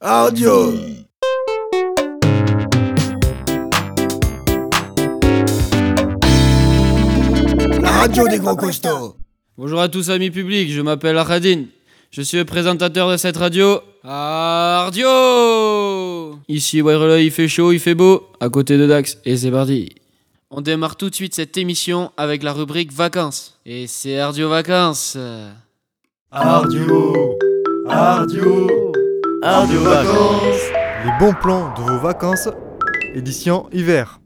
[0.00, 0.72] Radio
[7.82, 9.16] La radio des gros costauds
[9.56, 11.66] Bonjour à tous amis publics, je m'appelle Aradine.
[12.12, 13.80] Je suis le présentateur de cette radio.
[14.04, 15.08] Ardio
[16.46, 19.88] Ici Wairele, il fait chaud, il fait beau, à côté de Dax, et c'est parti.
[20.52, 23.58] On démarre tout de suite cette émission avec la rubrique vacances.
[23.66, 25.18] Et c'est Ardio Vacances.
[26.30, 27.36] Ardio,
[27.88, 28.92] Ardio,
[29.42, 30.70] Ardio Vacances.
[31.04, 32.48] Les bons plans de vos vacances,
[33.14, 34.20] édition hiver.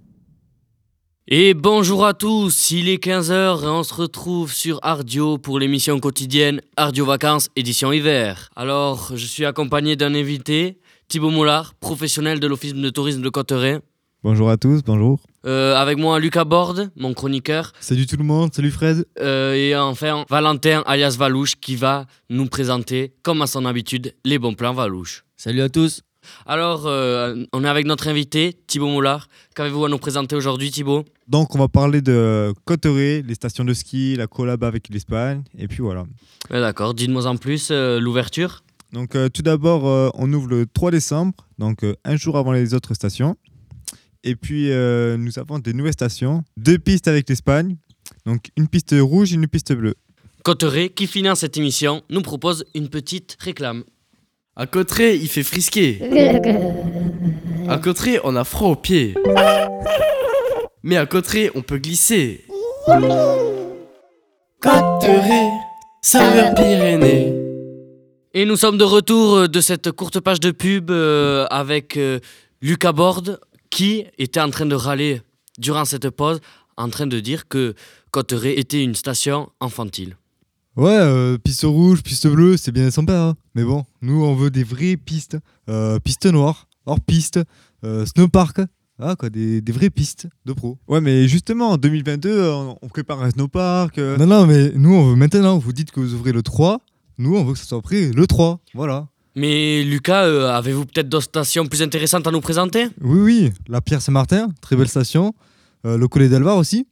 [1.28, 6.00] Et bonjour à tous, il est 15h et on se retrouve sur Ardio pour l'émission
[6.00, 8.48] quotidienne Ardio Vacances édition hiver.
[8.56, 10.78] Alors, je suis accompagné d'un invité,
[11.08, 13.80] Thibaut Moulard, professionnel de l'Office de tourisme de Cotteret.
[14.24, 15.18] Bonjour à tous, bonjour.
[15.46, 17.72] Euh, avec moi Lucas Borde, mon chroniqueur.
[17.80, 19.04] Salut tout le monde, salut Fred.
[19.18, 24.38] Euh, et enfin Valentin alias Valouche qui va nous présenter, comme à son habitude, les
[24.38, 25.24] bons plans Valouche.
[25.36, 26.02] Salut à tous.
[26.46, 29.26] Alors, euh, on est avec notre invité, Thibaut Moulard.
[29.56, 31.04] Qu'avez-vous à nous présenter aujourd'hui, Thibaut?
[31.26, 35.66] Donc on va parler de Cotteret, les stations de ski, la collab avec l'Espagne, et
[35.66, 36.04] puis voilà.
[36.48, 38.62] Ouais, D'accord, dites-moi en plus euh, l'ouverture.
[38.92, 42.52] Donc euh, tout d'abord, euh, on ouvre le 3 décembre, donc euh, un jour avant
[42.52, 43.36] les autres stations.
[44.24, 47.76] Et puis euh, nous avons des nouvelles stations, deux pistes avec l'Espagne,
[48.24, 49.94] donc une piste rouge et une piste bleue.
[50.44, 53.84] Cotteret, qui finance cette émission, nous propose une petite réclame.
[54.56, 56.00] À Cotteret, il fait frisquer.
[57.68, 59.14] À Cotteret, on a froid aux pieds.
[60.82, 62.44] Mais à Cotteret, on peut glisser.
[64.60, 65.50] Cotteret,
[66.02, 67.34] saveur Pyrénées.
[68.34, 72.18] Et nous sommes de retour de cette courte page de pub euh, avec euh,
[72.62, 73.38] Lucas Borde
[73.72, 75.22] qui était en train de râler
[75.58, 76.40] durant cette pause,
[76.76, 77.74] en train de dire que
[78.10, 80.16] Cotteret était une station infantile.
[80.76, 83.14] Ouais, euh, piste rouge, piste bleue, c'est bien sympa.
[83.18, 83.34] hein.
[83.54, 85.38] Mais bon, nous on veut des vraies pistes.
[85.70, 87.40] Euh, piste noire, hors piste,
[87.84, 88.60] euh, snowpark.
[88.98, 90.78] Ah quoi, des, des vraies pistes de pro.
[90.86, 93.96] Ouais, mais justement, en 2022, euh, on, on prépare un snowpark.
[93.98, 94.16] euh.
[94.18, 96.80] Non, non, mais nous on veut maintenant, vous dites que vous ouvrez le 3.
[97.18, 98.60] Nous on veut que ça soit prêt le 3.
[98.74, 99.08] Voilà.
[99.34, 102.88] Mais Lucas, euh, avez-vous peut-être d'autres stations plus intéressantes à nous présenter?
[103.00, 105.34] Oui, oui, la Pierre Saint-Martin, très belle station.
[105.86, 106.86] Euh, le Collet d'Alvar aussi.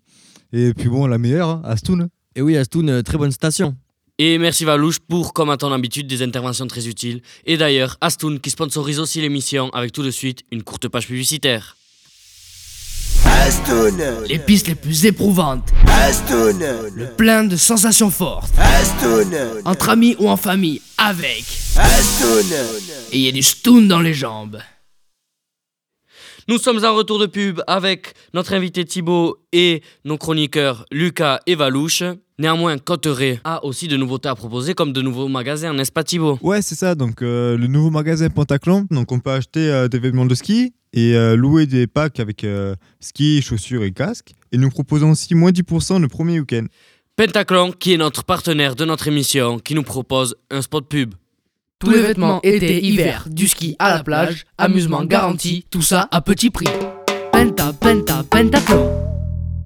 [0.52, 2.08] Et puis bon, la meilleure, hein, Astoun.
[2.34, 3.76] Et oui, Astoun, euh, très bonne station.
[4.18, 7.22] Et merci Valouche pour, comme à ton habitude, des interventions très utiles.
[7.44, 11.76] Et d'ailleurs, Astoun qui sponsorise aussi l'émission avec tout de suite une courte page publicitaire.
[14.28, 16.62] Les pistes les plus éprouvantes, Astoun
[17.16, 18.52] plein de sensations fortes,
[19.64, 21.44] entre amis ou en famille, avec.
[23.12, 24.60] Et il y a du stoon dans les jambes.
[26.50, 31.54] Nous sommes en retour de pub avec notre invité Thibaut et nos chroniqueurs Lucas et
[31.54, 32.02] Valouche.
[32.40, 36.40] Néanmoins, Cotteret a aussi de nouveautés à proposer comme de nouveaux magasins, n'est-ce pas Thibaut?
[36.42, 36.96] Ouais, c'est ça.
[36.96, 38.84] Donc, euh, le nouveau magasin Pentaclan.
[38.90, 42.44] Donc, on peut acheter euh, des vêtements de ski et euh, louer des packs avec
[42.98, 44.32] ski, chaussures et casques.
[44.50, 46.66] Et nous proposons aussi moins 10% le premier week-end.
[47.14, 51.14] Pentaclan, qui est notre partenaire de notre émission, qui nous propose un spot pub.
[51.80, 56.20] Tous les vêtements été, hiver, du ski à la plage, amusement garanti, tout ça à
[56.20, 56.66] petit prix.
[57.32, 58.86] Penta, penta, pentaclon.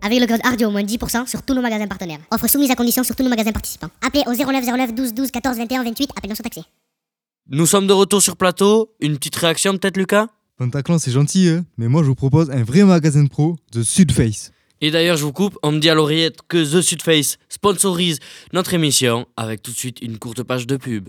[0.00, 2.20] Avec le code ARDIO, moins 10% sur tous nos magasins partenaires.
[2.30, 3.88] Offre soumise à condition sur tous nos magasins participants.
[4.00, 6.62] Appelez au 0909 12 12 14 21 28, appel non surtaxé.
[7.48, 8.92] Nous sommes de retour sur plateau.
[9.00, 10.28] Une petite réaction peut-être Lucas?
[10.56, 13.82] Pentaclan, c'est gentil, hein, mais moi, je vous propose un vrai magasin de pro, The
[13.82, 14.52] Sud Face.
[14.80, 18.20] Et d'ailleurs, je vous coupe, on me dit à l'oreillette que The Sud Face sponsorise
[18.52, 21.08] notre émission avec tout de suite une courte page de pub.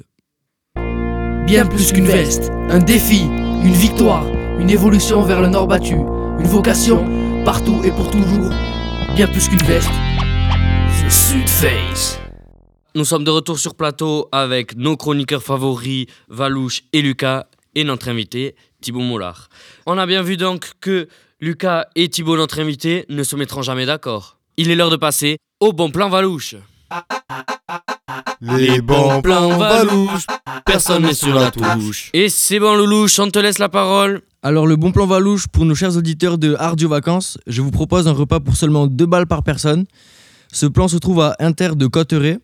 [1.46, 4.26] Bien plus qu'une veste, un défi, une victoire,
[4.58, 8.50] une évolution vers le nord battu, une vocation, partout et pour toujours.
[9.14, 9.92] Bien plus qu'une veste,
[11.04, 12.20] The Sud Face.
[12.96, 17.46] Nous sommes de retour sur plateau avec nos chroniqueurs favoris, Valouche et Lucas,
[17.76, 19.50] et notre invité, Thibaut Mollard.
[19.86, 21.08] On a bien vu donc que
[21.40, 24.40] Lucas et Thibaut, notre invité, ne se mettront jamais d'accord.
[24.58, 26.56] Il est l'heure de passer au bon plan Valouche.
[28.54, 30.28] Les bons plans Valouche,
[30.66, 32.12] personne n'est sur la touche.
[32.14, 34.22] Et c'est bon Loulouche, on te laisse la parole.
[34.44, 38.08] Alors, le bon plan Valouche pour nos chers auditeurs de Ardio Vacances, je vous propose
[38.08, 39.86] un repas pour seulement 2 balles par personne.
[40.52, 42.38] Ce plan se trouve à Inter de Cotteret.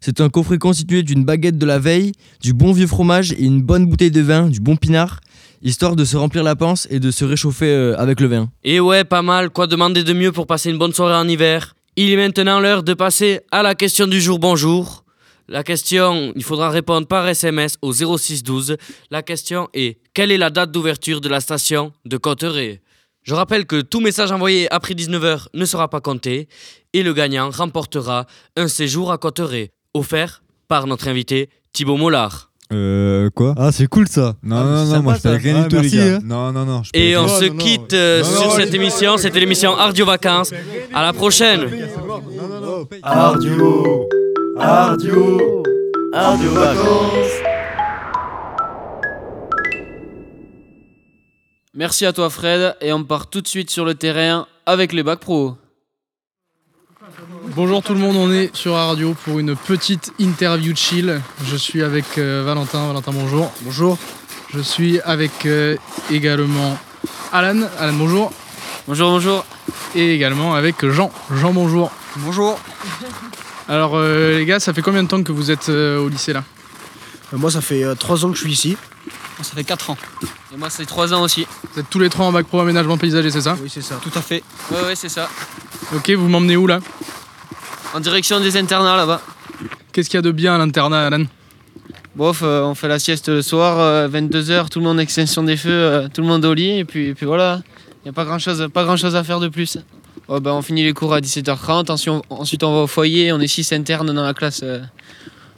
[0.00, 3.60] C'est un coffret constitué d'une baguette de la veille, du bon vieux fromage et une
[3.60, 5.20] bonne bouteille de vin, du bon pinard,
[5.62, 8.48] histoire de se remplir la panse et de se réchauffer euh, avec le vin.
[8.62, 11.74] Et ouais, pas mal, quoi demander de mieux pour passer une bonne soirée en hiver?
[11.96, 15.04] Il est maintenant l'heure de passer à la question du jour bonjour.
[15.52, 18.76] La question, il faudra répondre par SMS au 0612.
[19.10, 22.80] La question est quelle est la date d'ouverture de la station de Cotteret?
[23.24, 26.48] Je rappelle que tout message envoyé après 19h ne sera pas compté
[26.92, 28.26] et le gagnant remportera
[28.56, 32.52] un séjour à Cotteret, offert par notre invité Thibaut Mollard.
[32.72, 33.54] Euh, quoi?
[33.58, 34.36] Ah, c'est cool ça.
[34.44, 36.16] Non, Ah, non, non, moi je paye rien Ah, du tout, merci, les gars.
[36.16, 36.20] hein.
[36.22, 36.82] Non, non, non.
[36.94, 37.98] Et on se quitte non.
[37.98, 39.16] euh, Non, sur non, cette émission.
[39.18, 40.52] C'était l'émission Ardio Vacances.
[40.94, 41.62] À la prochaine.
[41.68, 43.00] Non, non, non, paye.
[43.02, 44.08] Ardio,
[44.60, 45.62] Ardio,
[46.12, 47.42] Ardio Vacances.
[51.72, 55.02] Merci à toi Fred et on part tout de suite sur le terrain avec les
[55.02, 55.56] bacs pro.
[57.56, 61.22] Bonjour tout le monde, on est sur Radio pour une petite interview chill.
[61.44, 62.86] Je suis avec euh, Valentin.
[62.86, 63.50] Valentin, bonjour.
[63.62, 63.96] Bonjour.
[64.52, 65.76] Je suis avec euh,
[66.10, 66.76] également
[67.32, 67.62] Alan.
[67.78, 68.30] Alan, bonjour.
[68.86, 69.46] Bonjour, bonjour.
[69.94, 71.10] Et également avec Jean.
[71.30, 71.90] Jean, bonjour.
[72.16, 72.58] Bonjour.
[73.70, 76.32] Alors euh, les gars, ça fait combien de temps que vous êtes euh, au lycée
[76.32, 76.42] là?
[77.32, 78.76] Euh, Moi, ça fait 3 ans que je suis ici.
[79.42, 79.96] Ça fait 4 ans.
[80.52, 81.46] Et moi c'est 3 ans aussi.
[81.72, 83.56] Vous êtes tous les trois en bac pro aménagement paysager, c'est ça?
[83.62, 84.00] Oui, c'est ça.
[84.02, 84.42] Tout à fait.
[84.72, 85.30] Ouais, ouais, c'est ça.
[85.94, 86.80] Ok, vous m'emmenez où là?
[87.94, 89.22] En direction des internats là-bas.
[89.92, 91.24] Qu'est-ce qu'il y a de bien à l'internat, Alan?
[92.16, 95.70] Bof, euh, on fait la sieste le soir, 22h, tout le monde extinction des feux,
[95.70, 97.62] euh, tout le monde au lit, et puis, et puis voilà.
[98.04, 99.78] Il n'y a pas grand-chose pas grand chose à faire de plus.
[100.30, 103.32] Ouais, bah, on finit les cours à 17h30, ensuite on, ensuite on va au foyer,
[103.32, 104.78] on est 6 internes dans la classe euh,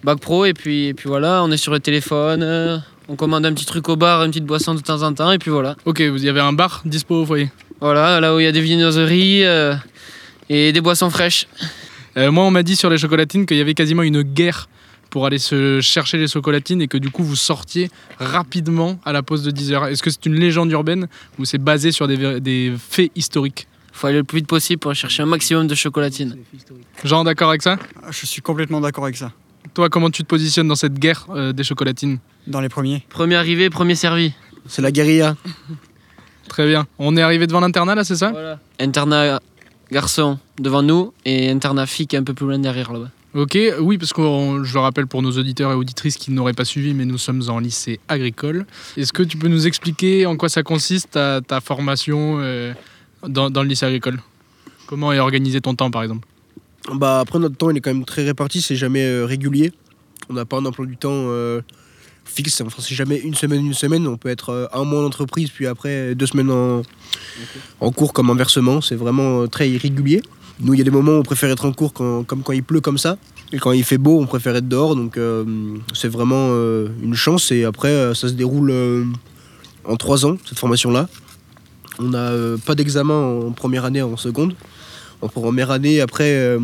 [0.03, 3.45] bac pro, et puis, et puis voilà, on est sur le téléphone, euh, on commande
[3.45, 5.77] un petit truc au bar, une petite boisson de temps en temps, et puis voilà.
[5.85, 7.51] Ok, vous y avez un bar dispo au foyer.
[7.83, 9.75] Voilà, là où il y a des viennoiseries euh,
[10.49, 11.49] et des boissons fraîches.
[12.17, 14.71] Euh, moi, on m'a dit sur les chocolatines qu'il y avait quasiment une guerre
[15.11, 19.23] pour aller se chercher les chocolatines et que du coup vous sortiez rapidement à la
[19.23, 19.91] pause de 10h.
[19.91, 21.09] Est-ce que c'est une légende urbaine
[21.39, 23.67] ou c'est basé sur des faits historiques?
[23.93, 26.37] Faut aller le plus vite possible pour chercher un maximum de chocolatines.
[27.05, 27.79] Jean, d'accord avec ça?
[28.11, 29.33] Je suis complètement d'accord avec ça.
[29.75, 32.19] Toi, comment tu te positionnes dans cette guerre euh, des chocolatines?
[32.47, 33.05] Dans les premiers.
[33.09, 34.33] Premier arrivé, premier servi.
[34.67, 35.37] C'est la guérilla.
[36.49, 36.87] Très bien.
[36.99, 38.31] On est arrivé devant l'internat là, c'est ça?
[38.31, 38.59] Voilà.
[38.81, 39.41] Internat
[39.93, 43.11] garçon devant nous et internat fille qui est un peu plus loin derrière là-bas.
[43.35, 44.21] Ok, oui, parce que
[44.63, 47.43] je le rappelle pour nos auditeurs et auditrices qui n'auraient pas suivi, mais nous sommes
[47.49, 48.67] en lycée agricole.
[48.99, 52.75] Est-ce que tu peux nous expliquer en quoi ça consiste ta, ta formation euh,
[53.29, 54.19] dans, le lycée agricole
[54.87, 56.27] Comment est organisé ton temps par exemple?
[56.93, 59.73] Bah, après, notre temps, il est quand même très réparti, c'est jamais euh, régulier.
[60.29, 61.61] On n'a pas un emploi du temps euh,
[62.25, 64.07] fixe, enfin, c'est jamais une semaine, une semaine.
[64.07, 66.83] On peut être euh, un mois en entreprise, puis après deux semaines en,
[67.81, 68.81] en cours comme inversement.
[68.81, 70.23] C'est vraiment très irrégulier.
[70.61, 72.53] Nous, il y a des moments où on préfère être en cours quand- comme quand
[72.53, 73.17] il pleut comme ça.
[73.53, 74.97] Et quand il fait beau, on préfère être dehors.
[74.97, 75.19] Donc,
[75.93, 76.49] c'est vraiment
[77.03, 77.51] une chance.
[77.53, 78.73] Et après, ça se déroule
[79.85, 81.09] en trois ans, cette formation-là.
[81.99, 84.55] On n'a euh, pas d'examen en première année, en seconde.
[85.21, 86.59] En première année, après, euh,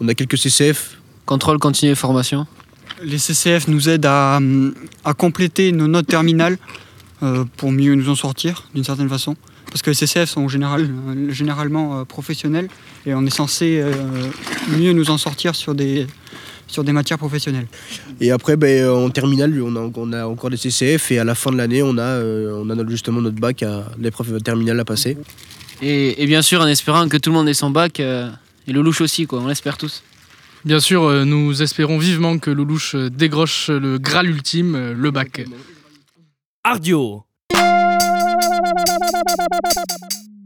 [0.00, 0.98] on a quelques CCF.
[1.24, 2.46] Contrôle continu et formation.
[3.02, 4.40] Les CCF nous aident à,
[5.04, 6.58] à compléter nos notes terminales
[7.22, 9.36] euh, pour mieux nous en sortir d'une certaine façon.
[9.70, 10.90] Parce que les CCF sont en général,
[11.30, 12.68] généralement euh, professionnels
[13.06, 13.90] et on est censé euh,
[14.76, 16.06] mieux nous en sortir sur des,
[16.66, 17.66] sur des matières professionnelles.
[18.20, 21.12] Et après, ben, euh, en terminale, on a, on a encore des CCF.
[21.12, 23.62] Et à la fin de l'année, on a, euh, on a notre- justement notre bac
[23.62, 25.16] à l'épreuve terminale à passer.
[25.82, 28.30] Et, et bien sûr en espérant que tout le monde ait son bac euh,
[28.66, 30.02] et le louche aussi quoi, on l'espère tous.
[30.64, 35.44] Bien sûr, euh, nous espérons vivement que Lelouch euh, dégroche le Graal ultime, le bac.
[36.64, 37.22] Ardio.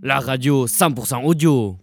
[0.02, 1.76] La radio 100% audio.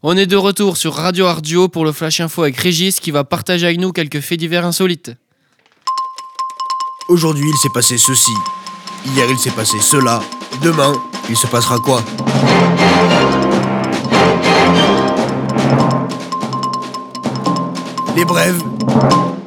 [0.00, 3.24] On est de retour sur Radio Ardio pour le Flash Info avec Régis qui va
[3.24, 5.10] partager avec nous quelques faits divers insolites.
[7.08, 8.30] Aujourd'hui, il s'est passé ceci.
[9.06, 10.22] Hier, il s'est passé cela.
[10.62, 10.92] Demain,
[11.28, 12.04] il se passera quoi?
[18.14, 18.62] Les brèves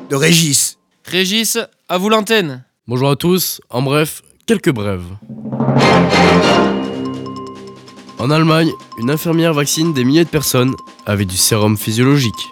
[0.09, 0.77] de Régis.
[1.05, 2.65] Régis, à vous l'antenne.
[2.87, 5.05] Bonjour à tous, en bref, quelques brèves.
[8.21, 10.75] En Allemagne, une infirmière vaccine des milliers de personnes
[11.07, 12.51] avec du sérum physiologique.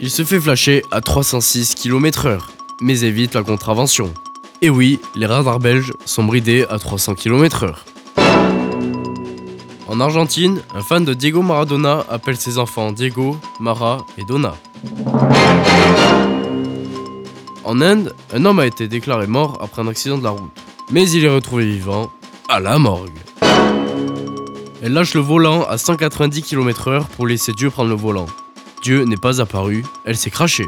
[0.00, 2.38] Il se fait flasher à 306 km/h,
[2.80, 4.14] mais évite la contravention.
[4.60, 7.74] Et oui, les radars belges sont bridés à 300 km/h.
[9.88, 14.54] En Argentine, un fan de Diego Maradona appelle ses enfants Diego, Mara et Donna.
[17.64, 20.52] En Inde, un homme a été déclaré mort après un accident de la route.
[20.92, 22.12] Mais il est retrouvé vivant
[22.48, 23.10] à la morgue.
[24.84, 28.26] Elle lâche le volant à 190 km/h pour laisser Dieu prendre le volant.
[28.82, 30.66] Dieu n'est pas apparu, elle s'est crachée.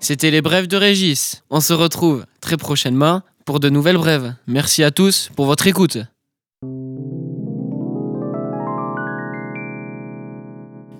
[0.00, 1.44] C'était les brèves de Régis.
[1.50, 4.34] On se retrouve très prochainement pour de nouvelles brèves.
[4.48, 5.98] Merci à tous pour votre écoute.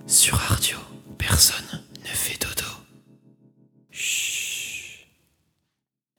[0.06, 0.76] Sur Radio,
[1.26, 2.70] personne ne fait dodo.
[3.90, 5.08] Chut.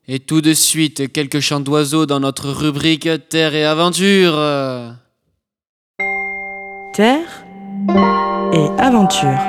[0.09, 4.35] Et tout de suite, quelques chants d'oiseaux dans notre rubrique Terre et Aventure.
[6.93, 7.45] Terre
[8.53, 9.39] et aventure.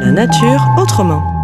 [0.00, 1.39] La nature autrement.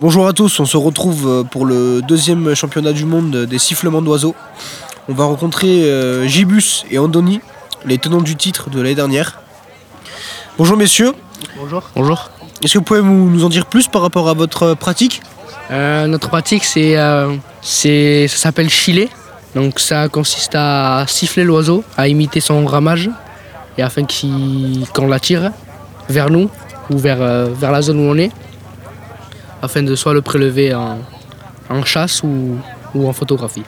[0.00, 4.00] Bonjour à tous, on se retrouve euh, pour le deuxième championnat du monde des sifflements
[4.02, 4.34] d'oiseaux.
[5.08, 7.40] On va rencontrer euh, Gibus et Andoni,
[7.84, 9.40] les tenants du titre de l'année dernière.
[10.56, 11.12] Bonjour messieurs.
[11.58, 11.82] Bonjour.
[11.96, 12.30] Bonjour.
[12.62, 15.20] Est-ce que vous pouvez nous nous en dire plus par rapport à votre pratique?
[15.72, 19.08] Euh, notre pratique, c'est, euh, c'est, ça s'appelle chiller.
[19.56, 23.10] Donc ça consiste à siffler l'oiseau, à imiter son ramage,
[23.76, 25.50] et afin qu'il- qu'on l'attire
[26.08, 26.48] vers nous
[26.90, 28.30] ou vers, euh, vers la zone où on est,
[29.62, 30.98] afin de soit le prélever en,
[31.68, 32.58] en chasse ou,
[32.94, 33.64] ou en photographie.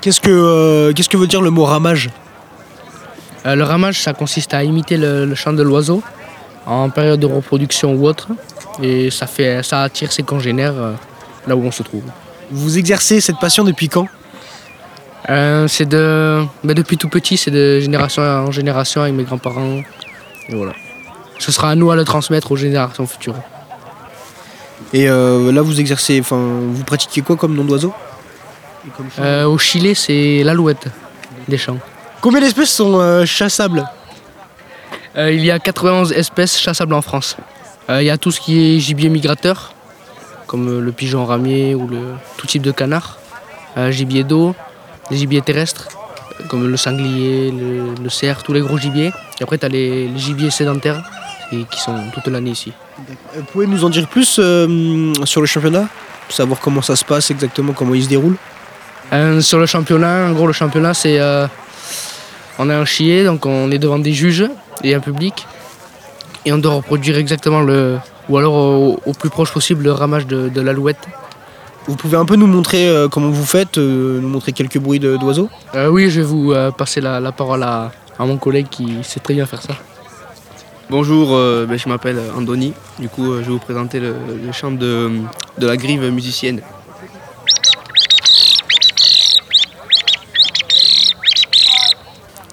[0.00, 2.10] Qu'est-ce que, euh, qu'est-ce que veut dire le mot ramage?
[3.46, 6.02] Euh, le ramage, ça consiste à imiter le, le chant de l'oiseau
[6.66, 8.28] en période de reproduction ou autre,
[8.82, 10.92] et ça, fait, ça attire ses congénères euh,
[11.46, 12.04] là où on se trouve.
[12.50, 14.08] Vous exercez cette passion depuis quand?
[15.26, 19.80] C'est de, ben, depuis tout petit, c'est de génération en génération avec mes grands-parents.
[20.50, 20.74] Et voilà.
[21.38, 23.36] Ce sera à nous à le transmettre aux générations futures.
[24.94, 27.92] Et euh, là vous exercez, enfin vous pratiquez quoi comme nom d'oiseau?
[29.18, 30.86] Euh, au Chili, c'est l'alouette
[31.48, 31.78] des champs.
[32.20, 33.84] Combien d'espèces sont euh, chassables?
[35.16, 37.36] Euh, il y a 91 espèces chassables en France.
[37.90, 39.74] Euh, il y a tout ce qui est gibier migrateur,
[40.46, 43.18] comme le pigeon ramier ou le, tout type de canard.
[43.76, 44.54] Euh, gibier d'eau,
[45.10, 45.88] les gibiers terrestres,
[46.48, 49.10] comme le sanglier, le, le cerf, tous les gros gibiers.
[49.40, 51.02] Et après, tu as les, les gibiers sédentaires
[51.54, 52.72] et qui sont toute l'année ici.
[52.98, 55.86] Euh, Vous pouvez nous en dire plus euh, sur le championnat?
[56.28, 58.36] Savoir comment ça se passe exactement, comment il se déroule?
[59.12, 61.18] Euh, sur le championnat, en gros, le championnat, c'est.
[61.20, 61.46] euh,
[62.58, 64.48] on a un chier, donc on est devant des juges
[64.82, 65.46] et un public.
[66.46, 67.98] Et on doit reproduire exactement le.
[68.28, 71.04] Ou alors au, au plus proche possible le ramage de, de l'alouette.
[71.86, 75.00] Vous pouvez un peu nous montrer euh, comment vous faites, euh, nous montrer quelques bruits
[75.00, 75.50] d'oiseaux?
[75.74, 78.96] Euh, oui, je vais vous euh, passer la, la parole à, à mon collègue qui
[79.02, 79.74] sait très bien faire ça.
[80.90, 82.74] Bonjour, euh, ben, je m'appelle Andoni.
[82.98, 84.14] Du coup, euh, je vais vous présenter le,
[84.52, 85.10] chant de,
[85.56, 86.60] de la grive musicienne.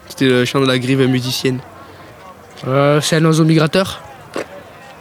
[0.07, 1.59] C'était le chant de la grive musicienne.
[2.67, 4.01] Euh, c'est un oiseau migrateur.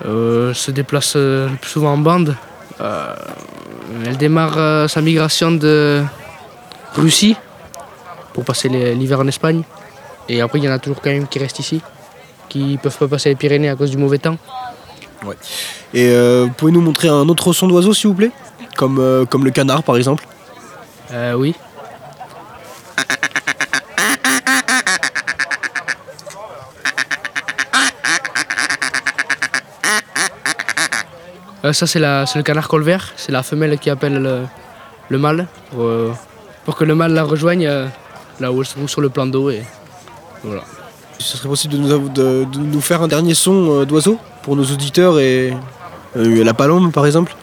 [0.03, 1.17] Se déplace
[1.63, 2.35] souvent en bande.
[2.81, 6.03] Elle démarre sa migration de
[6.97, 7.37] Russie
[8.33, 9.63] pour passer l'hiver en Espagne.
[10.29, 11.81] Et après, il y en a toujours quand même qui restent ici,
[12.51, 14.37] qui peuvent pas passer les Pyrénées à cause du mauvais temps.
[15.95, 18.31] Et euh, vous pouvez nous montrer un autre son d'oiseau s'il vous plaît?
[18.77, 20.27] Comme, euh, comme le canard par exemple
[21.13, 21.55] Euh, oui.
[31.65, 33.13] Euh, ça, c'est la- c'est le canard colvert.
[33.17, 34.45] C'est la femelle qui appelle le,
[35.09, 36.13] le mâle pour, euh,
[36.65, 37.69] pour que le mâle la rejoigne
[38.41, 39.51] là où elle se trouve sur le plan d'eau.
[39.51, 39.63] Et
[40.43, 40.63] voilà.
[41.21, 45.55] Ce serait possible de nous, faire un dernier son euh, d'oiseau pour nos auditeurs et
[46.17, 47.37] euh, la palombe par exemple.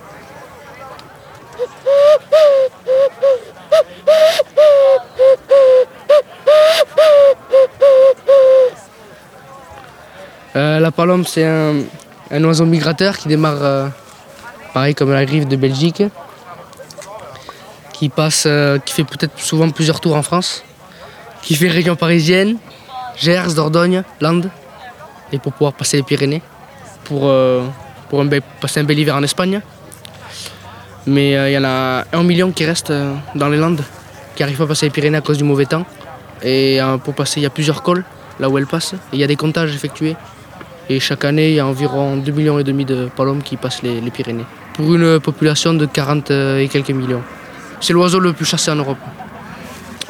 [10.56, 13.92] Euh, la palombe, c'est un, oiseau migrateur qui démarre
[14.74, 16.02] pareil comme la grive de Belgique,
[17.94, 18.48] qui passe,
[18.86, 20.64] qui fait peut-être souvent plusieurs tours en France,
[21.44, 22.58] qui fait région parisienne,
[23.20, 24.50] Gers, Dordogne, Landes,
[25.32, 26.42] et pour pouvoir passer les Pyrénées,
[27.04, 27.64] pour, euh,
[28.62, 29.62] passer un bel hiver en Espagne.
[31.06, 33.82] Mais euh, il y en a un million qui restent euh, dans les Landes,
[34.36, 35.86] qui n'arrivent pas à passer les Pyrénées à cause du mauvais temps.
[36.44, 38.04] Et pour passer, il y a plusieurs cols
[38.40, 38.94] là où elles passent.
[39.12, 40.16] Il y a des comptages effectués.
[40.88, 43.82] Et chaque année, il y a environ 2 millions et demi de palombes qui passent
[43.82, 44.46] les, les Pyrénées.
[44.76, 47.24] Pour une population de 40 et quelques millions.
[47.82, 49.00] C'est l'oiseau le plus chassé en Europe.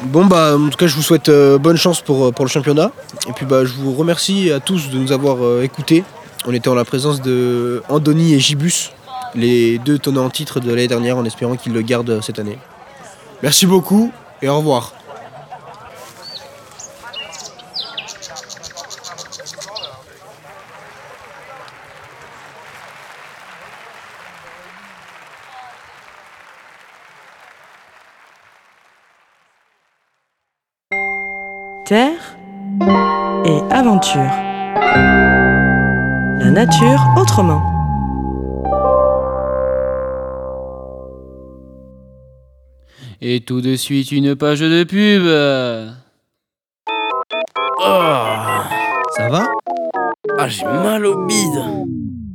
[0.02, 2.50] Bon bah en tout cas je vous souhaite euh, bonne chance pour, euh, pour le
[2.50, 2.92] championnat.
[3.28, 6.04] Et puis bah je vous remercie à tous de nous avoir euh, écoutés.
[6.46, 8.92] On était en la présence de Andoni et Gibus,
[9.34, 12.58] les deux tenants en titre de l'année dernière en espérant qu'ils le gardent cette année.
[13.42, 14.92] Merci beaucoup et au revoir.
[31.88, 32.36] Terre
[33.46, 34.20] et aventure.
[36.38, 37.62] La nature autrement.
[43.22, 45.24] Et tout de suite, une page de pub.
[49.16, 49.46] Ça va?
[50.38, 51.86] Ah, j'ai mal au bide.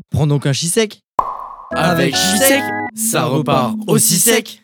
[0.10, 1.00] Prends donc un sec.
[1.76, 2.64] Avec Shisek,
[2.96, 4.64] ça repart aussi sec.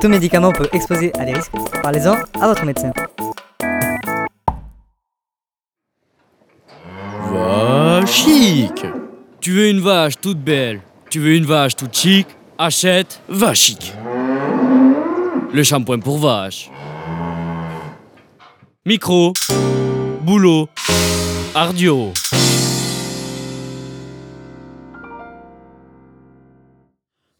[0.00, 1.50] Tout médicament peut exposer à des risques.
[1.82, 2.92] Parlez-en à votre médecin.
[8.06, 8.86] Chic.
[9.40, 10.80] Tu veux une vache toute belle,
[11.10, 12.26] tu veux une vache toute chic,
[12.58, 13.92] achète Va chic.
[15.52, 16.70] le shampoing pour vache.
[18.86, 19.32] Micro,
[20.22, 20.68] boulot,
[21.54, 22.12] ardio.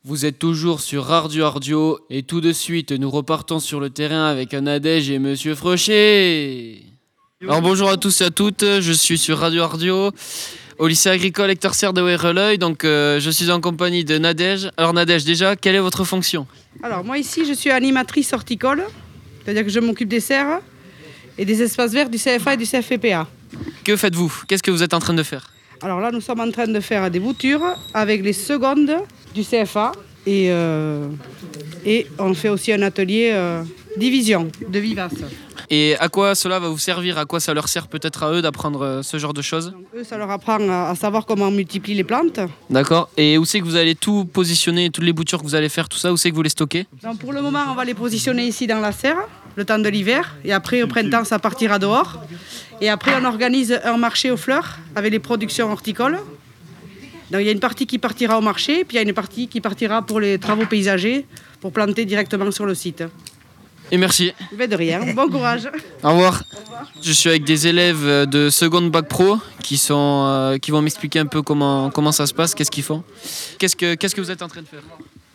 [0.05, 4.27] Vous êtes toujours sur Radio Ardio et tout de suite nous repartons sur le terrain
[4.27, 6.90] avec un Nadège et Monsieur Frochet.
[7.43, 10.11] Alors bonjour à tous et à toutes, je suis sur Radio Ardio
[10.77, 14.71] au lycée agricole Hector Serre de Wéreleuil, donc euh, je suis en compagnie de Nadège.
[14.77, 16.47] Alors Nadège déjà, quelle est votre fonction?
[16.83, 18.85] Alors moi ici je suis animatrice horticole,
[19.43, 20.61] c'est-à-dire que je m'occupe des serres
[21.39, 23.27] et des espaces verts du CFA et du CFPA.
[23.85, 24.43] Que faites-vous?
[24.47, 25.51] Qu'est-ce que vous êtes en train de faire?
[25.81, 28.97] Alors là nous sommes en train de faire des boutures avec les secondes
[29.35, 29.93] du CFA
[30.27, 31.09] et, euh,
[31.87, 33.63] et on fait aussi un atelier euh,
[33.97, 35.15] division de vivaces.
[35.69, 37.19] Et à quoi cela va vous servir?
[37.19, 39.73] À quoi ça leur sert peut-être à eux d'apprendre euh, ce genre de choses?
[39.97, 42.41] Eux ça leur apprend à, à savoir comment on multiplie les plantes.
[42.69, 43.09] D'accord.
[43.17, 45.89] Et où c'est que vous allez tout positionner, toutes les boutures que vous allez faire,
[45.89, 46.87] tout ça, où c'est que vous les stockez?
[47.03, 49.19] Donc pour le moment on va les positionner ici dans la serre,
[49.57, 52.21] le temps de l'hiver, et après au printemps ça partira dehors.
[52.81, 56.19] Et après on organise un marché aux fleurs avec les productions horticoles.
[57.31, 59.15] Donc il y a une partie qui partira au marché, puis il y a une
[59.15, 61.27] partie qui partira pour les travaux paysagers,
[61.61, 63.05] pour planter directement sur le site.
[63.91, 64.33] Et merci.
[64.57, 65.69] Mais de rien, bon courage.
[66.03, 66.43] Au revoir.
[67.03, 70.83] Je suis avec des élèves euh, de seconde bac pro qui, sont, euh, qui vont
[70.83, 73.03] m'expliquer un peu comment, comment ça se passe, qu'est-ce qu'ils font.
[73.59, 74.83] Qu'est-ce que, qu'est-ce que vous êtes en train de faire?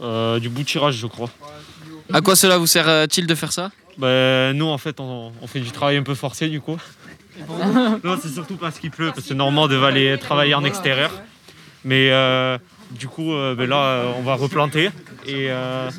[0.01, 1.29] Euh, du bouturage, je crois.
[2.13, 3.71] À quoi cela vous sert-il de faire ça?
[3.97, 6.77] Ben, nous, en fait, on, on fait du travail un peu forcé, du coup.
[8.03, 11.11] non, c'est surtout parce qu'il pleut, parce que normalement, on devait aller travailler en extérieur.
[11.83, 12.57] Mais euh,
[12.91, 14.89] du coup, euh, ben là, on va replanter
[15.27, 15.89] et, euh,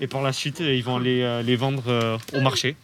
[0.00, 2.76] et par la suite, ils vont aller euh, les vendre euh, au marché.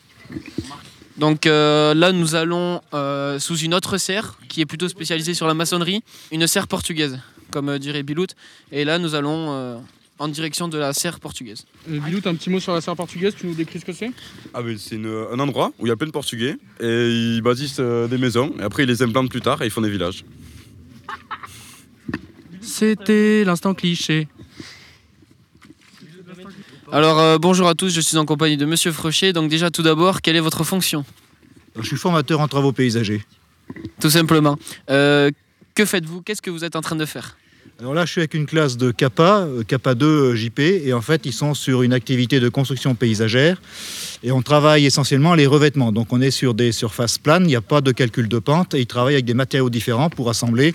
[1.18, 5.46] Donc euh, là, nous allons euh, sous une autre serre qui est plutôt spécialisée sur
[5.46, 7.18] la maçonnerie, une serre portugaise,
[7.50, 8.28] comme euh, dirait Bilout.
[8.70, 9.78] Et là, nous allons euh,
[10.18, 11.66] en direction de la serre portugaise.
[11.90, 13.92] Euh, Bilou, t'as un petit mot sur la serre portugaise, tu nous décris ce que
[13.92, 14.10] c'est?
[14.54, 17.76] Ah ben, c'est un endroit où il y a plein de Portugais et ils bâtissent
[17.80, 20.24] euh, des maisons et après ils les implantent plus tard et ils font des villages.
[22.60, 24.28] C'était l'instant cliché.
[26.94, 29.32] Alors euh, bonjour à tous, je suis en compagnie de Monsieur Frochet.
[29.32, 31.06] Donc déjà, tout d'abord, quelle est votre fonction?
[31.74, 33.24] Je suis formateur en travaux paysagers.
[33.98, 34.58] Tout simplement.
[34.90, 35.30] Euh,
[35.74, 36.20] que faites-vous?
[36.20, 37.38] Qu'est-ce que vous êtes en train de faire?
[37.80, 40.92] Alors là, je suis avec une classe de CAPA, euh, CAPA 2 euh, JP, et
[40.92, 43.60] en fait, ils sont sur une activité de construction paysagère.
[44.22, 45.90] Et on travaille essentiellement les revêtements.
[45.90, 48.74] Donc on est sur des surfaces planes, il n'y a pas de calcul de pente,
[48.74, 50.74] et ils travaillent avec des matériaux différents pour assembler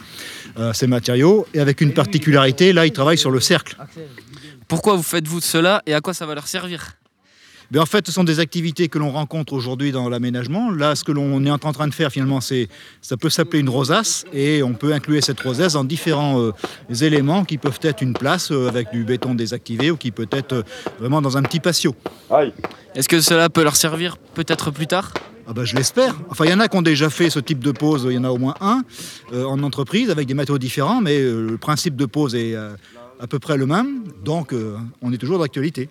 [0.60, 1.48] euh, ces matériaux.
[1.54, 3.78] Et avec une particularité, là, ils travaillent sur le cercle.
[4.68, 6.98] Pourquoi vous faites-vous cela et à quoi ça va leur servir?
[7.70, 10.72] Ben, en fait, ce sont des activités que l'on rencontre aujourd'hui dans l'aménagement.
[10.72, 12.70] Là, ce que l'on est en train de faire, finalement, c'est
[13.02, 16.54] ça peut s'appeler une rosace et on peut inclure cette rosace dans différents euh,
[17.02, 20.54] éléments qui peuvent être une place euh, avec du béton désactivé ou qui peut être
[20.54, 20.64] euh,
[21.00, 21.94] vraiment dans un petit patio.
[22.96, 25.12] Est-ce que cela peut leur servir peut-être plus tard?
[25.50, 26.14] Ah bah, je l'espère.
[26.30, 28.18] Enfin, il y en a qui ont déjà fait ce type de pose, il y
[28.18, 28.84] en a au moins un
[29.32, 32.72] euh, en entreprise avec des matériaux différents, mais euh, le principe de pose est euh,
[33.20, 34.04] à peu près le même.
[34.24, 35.90] Donc, euh, on est toujours d'actualité.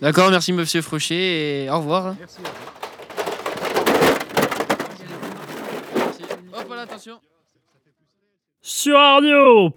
[0.00, 2.14] D'accord, merci Monsieur Frochet et au revoir.
[6.54, 7.18] Hop là, attention.
[8.60, 9.70] Sur Radio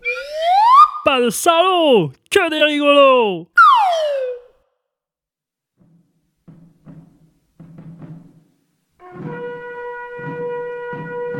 [1.05, 3.47] Pas de salauds Que des rigolos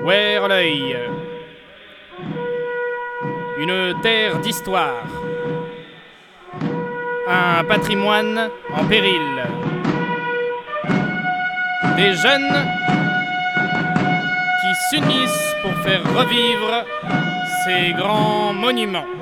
[0.06, 0.95] Wéreleuil
[3.63, 5.04] Une terre d'histoire.
[7.28, 9.21] Un patrimoine en péril.
[11.95, 12.56] Des jeunes
[14.62, 16.86] qui s'unissent pour faire revivre
[17.63, 19.21] ces grands monuments.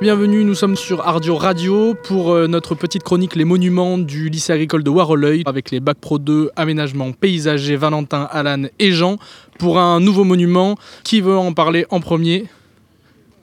[0.00, 4.52] Bienvenue, nous sommes sur Ardio Radio pour euh, notre petite chronique Les monuments du lycée
[4.52, 9.18] agricole de Waroleuil avec les Bac Pro 2 aménagement paysager Valentin, Alan et Jean
[9.58, 10.76] pour un nouveau monument.
[11.04, 12.46] Qui veut en parler en premier?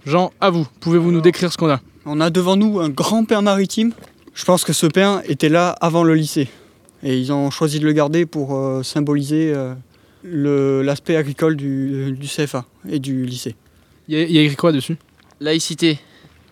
[0.06, 0.66] Jean, à vous.
[0.80, 1.80] Pouvez-vous nous décrire ce qu'on a?
[2.06, 3.92] On a devant nous un grand pin maritime.
[4.34, 6.48] Je pense que ce pin était là avant le lycée.
[7.04, 9.76] Et ils ont choisi de le garder pour euh, symboliser euh,
[10.24, 13.56] le- l'aspect agricole du, du CFA et du lycée.
[14.08, 14.98] Il y, a- il y a écrit quoi dessus?
[15.40, 16.00] Laïcité.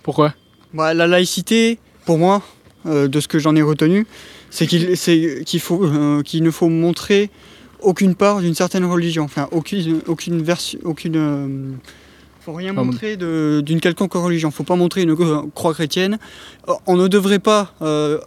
[0.06, 0.36] Pourquoi?
[0.72, 2.44] Bah, La laïcité, pour moi,
[2.86, 4.06] euh, de ce que j'en ai retenu,
[4.52, 7.32] c'est qu'il faut euh, qu'il ne faut montrer
[7.82, 11.72] aucune part d'une certaine religion, enfin aucune aucune version, aucune euh,
[12.40, 14.52] faut rien montrer d'une quelconque religion.
[14.52, 16.20] Faut pas montrer une euh, croix chrétienne.
[16.86, 17.74] On ne devrait pas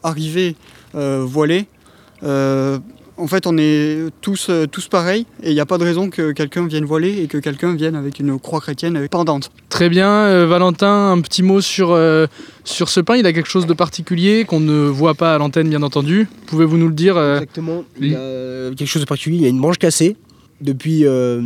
[0.03, 0.57] arriver
[0.93, 1.67] voilé.
[3.19, 6.09] En fait, on est tous, euh, tous pareils et il n'y a pas de raison
[6.09, 9.51] que quelqu'un vienne voilé et que quelqu'un vienne avec une croix chrétienne pendante.
[9.69, 12.27] Très bien, euh, Valentin, un petit mot sur, euh,
[12.65, 13.17] sur ce pain.
[13.17, 16.29] Il a quelque chose de particulier qu'on ne voit pas à l'antenne, bien entendu.
[16.47, 17.85] Pouvez-vous nous le dire euh, Exactement.
[18.01, 19.39] Il y a quelque chose de particulier.
[19.39, 20.17] Il y a une branche cassée
[20.61, 21.43] depuis euh,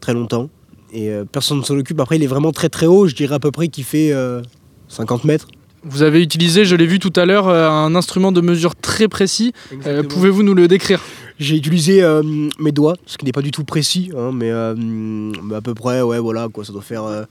[0.00, 0.50] très longtemps.
[0.92, 2.00] Et euh, personne ne s'en occupe.
[2.00, 3.06] Après, il est vraiment très très haut.
[3.06, 4.42] Je dirais à peu près qu'il fait euh,
[4.88, 5.48] 50 mètres.
[5.84, 9.08] Vous avez utilisé, je l'ai vu tout à l'heure, euh, un instrument de mesure très
[9.08, 9.52] précis.
[9.86, 11.00] Euh, Pouvez-vous nous le décrire?
[11.38, 12.22] J'ai utilisé euh,
[12.58, 15.74] mes doigts, ce qui n'est pas du tout précis, hein, mais, euh, mais à peu
[15.74, 16.64] près, ouais, voilà, quoi.
[16.64, 17.04] Ça doit faire.
[17.04, 17.24] euh,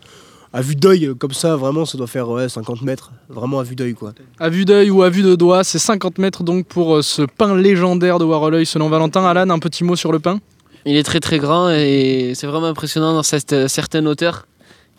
[0.54, 3.12] à vue d'œil, comme ça, vraiment, ça doit faire ouais, 50 mètres.
[3.30, 4.14] Vraiment à vue d'œil, quoi.
[4.40, 7.54] À vue d'œil ou à vue de doigt, c'est 50 mètres donc pour ce pain
[7.56, 9.26] légendaire de Waroleuil selon Valentin.
[9.26, 10.40] Alan, un petit mot sur le pain?
[10.86, 14.48] Il est très très grand et c'est vraiment impressionnant dans cette certaine hauteur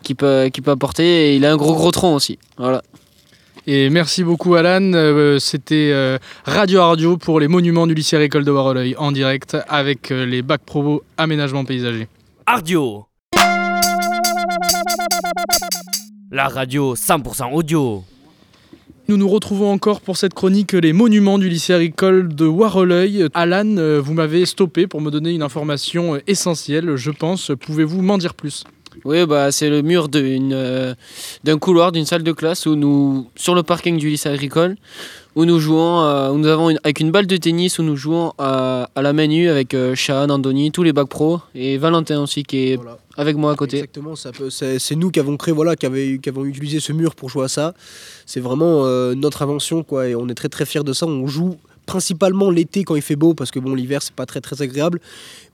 [0.03, 1.31] qu'il peut, qu'il peut apporter.
[1.31, 2.37] Et il a un gros gros tronc aussi.
[2.59, 2.83] Voilà.
[3.71, 4.93] Et merci beaucoup Alan.
[4.95, 9.57] Euh, C'était euh, Radio Radio pour les monuments du lycée agricole de Waroleuil en direct
[9.67, 12.07] avec euh, les bacs pro aménagement paysager.
[12.47, 13.05] Ardio
[16.31, 18.03] La radio 100% audio
[19.07, 23.27] Nous nous retrouvons encore pour cette chronique Les monuments du lycée agricole de Waroleuil.
[23.35, 27.51] Alan, vous m'avez stoppé pour me donner une information essentielle, je pense.
[27.59, 28.63] Pouvez-vous m'en dire plus?
[29.05, 30.93] Oui, bah, c'est le mur d'une, euh,
[31.43, 34.75] d'un couloir d'une salle de classe où nous, sur le parking du lycée agricole,
[35.35, 37.95] où nous jouons, euh, où nous avons une- avec une balle de tennis, où nous
[37.95, 41.77] jouons à, à la main nue avec euh, Chan, Andoni, tous les bacs pro et
[41.77, 42.79] Valentin aussi qui est
[43.15, 43.77] avec moi à côté.
[43.77, 46.79] Exactement, ça peut- c'est c'est nous qui avons créé, voilà, qui, avait- qui avons utilisé
[46.79, 47.73] ce mur pour jouer à ça.
[48.25, 51.05] C'est vraiment euh, notre invention, quoi, et on est très très fiers de ça.
[51.05, 51.55] On joue
[51.93, 54.99] principalement l'été quand il fait beau, parce que bon, l'hiver c'est pas très très agréable,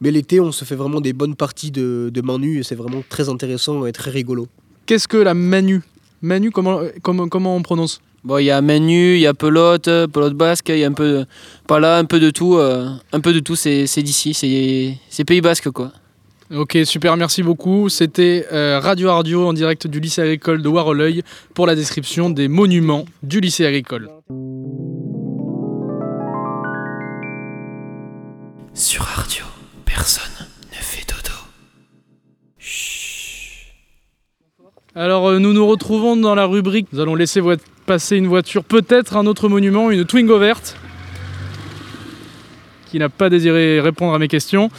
[0.01, 2.75] mais l'été on se fait vraiment des bonnes parties de, de main nue et c'est
[2.75, 4.47] vraiment très intéressant et très rigolo.
[4.85, 5.81] Qu'est-ce que la manu
[6.21, 8.01] Manu, comment, comment, comment on prononce?
[8.25, 10.87] Bon, il y a main nue, il y a pelote, pelote basque, il y a
[10.87, 11.25] un peu, de-
[11.67, 13.55] pas là, un peu de tout, euh, un peu de tout.
[13.55, 15.91] C'est, c'est d'ici, c'est, c'est Pays Basque quoi.
[16.53, 17.89] Ok, super, merci beaucoup.
[17.89, 21.21] C'était euh, Radio Ardio en direct du lycée agricole de Waroleuil
[21.53, 24.09] pour la description des monuments du lycée agricole.
[28.75, 29.45] Sur Radio,
[29.85, 31.33] personne ne fait dodo.
[34.93, 36.87] Alors euh, nous nous retrouvons dans la rubrique.
[36.91, 37.39] Nous allons laisser
[37.85, 40.75] passer une voiture, peut-être un autre monument, une Twingo verte,
[42.91, 44.69] qui n'a pas désiré répondre à mes questions.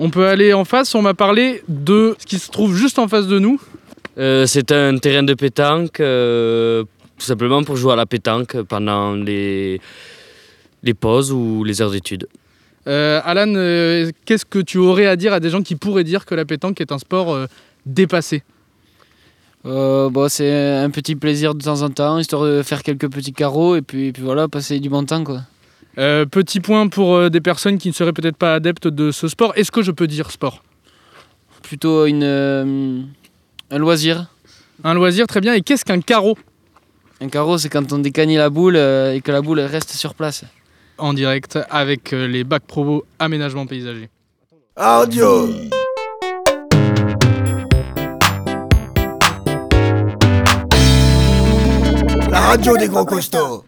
[0.00, 0.92] On peut aller en face.
[0.96, 3.60] On m'a parlé de ce qui se trouve juste en face de nous.
[4.18, 6.82] Euh, c'est un terrain de pétanque, euh,
[7.18, 9.80] tout simplement pour jouer à la pétanque pendant les,
[10.82, 12.26] les pauses ou les heures d'études.
[12.86, 16.26] Euh, Alan, euh, qu'est-ce que tu aurais à dire à des gens qui pourraient dire
[16.26, 17.46] que la pétanque est un sport euh,
[17.86, 18.42] dépassé?
[19.66, 23.32] Euh, bon, c'est un petit plaisir de temps en temps, histoire de faire quelques petits
[23.32, 25.40] carreaux et puis, et puis voilà, passer du bon temps quoi.
[25.96, 29.28] Euh, Petit point pour euh, des personnes qui ne seraient peut-être pas adeptes de ce
[29.28, 29.52] sport.
[29.56, 30.62] Est-ce que je peux dire sport?
[31.62, 33.06] Plutôt une,
[33.70, 34.26] un loisir.
[34.82, 35.54] Un loisir, très bien.
[35.54, 36.36] Et qu'est-ce qu'un carreau?
[37.22, 40.44] Un carreau, c'est quand on décagne la boule et que la boule reste sur place.
[40.98, 44.08] En direct avec euh, les bacs pro aménagement paysager.
[44.76, 45.48] Ardio
[52.30, 53.64] La radio des gros costauds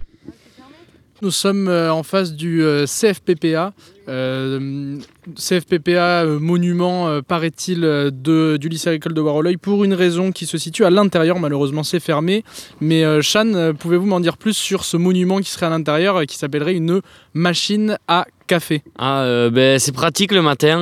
[1.27, 3.73] Nous sommes euh, en face du euh, CFPPA.
[4.09, 4.97] Euh,
[5.37, 10.85] CFPPA, monument, paraît-il, de- du lycée agricole de Waroleuil, pour une raison qui se situe
[10.85, 11.41] à l'intérieur.
[11.41, 12.45] Malheureusement, c'est fermé.
[12.81, 16.27] Mais euh, Chan, pouvez-vous m'en dire plus sur ce monument qui serait à l'intérieur et
[16.29, 17.01] qui s'appellerait une
[17.35, 18.85] machine à café?
[18.97, 20.79] Ah, euh, ben, c'est pratique le matin,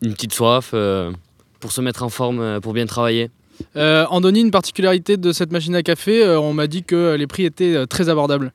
[0.00, 0.74] une petite soif
[1.60, 3.28] pour se mettre en forme, pour bien travailler.
[3.76, 7.26] Euh, Andoni, une particularité de cette machine à café, euh, on m'a dit que les
[7.26, 8.52] prix étaient euh, très abordables.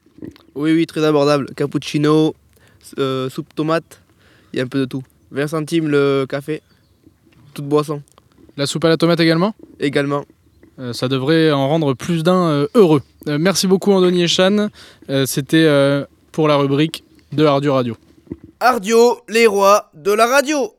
[0.55, 1.47] Oui, oui, très abordable.
[1.55, 2.35] Cappuccino,
[2.99, 4.01] euh, soupe tomate,
[4.53, 5.03] il y a un peu de tout.
[5.31, 6.61] 20 centimes le café,
[7.53, 8.01] toute boisson.
[8.57, 10.25] La soupe à la tomate également Également.
[10.79, 13.01] Euh, ça devrait en rendre plus d'un euh, heureux.
[13.27, 14.69] Merci beaucoup Andoni et Chan.
[15.09, 15.67] Euh, C'était
[16.31, 17.95] pour la rubrique de Ardu Radio.
[18.59, 20.73] Ardio, les rois de la radio.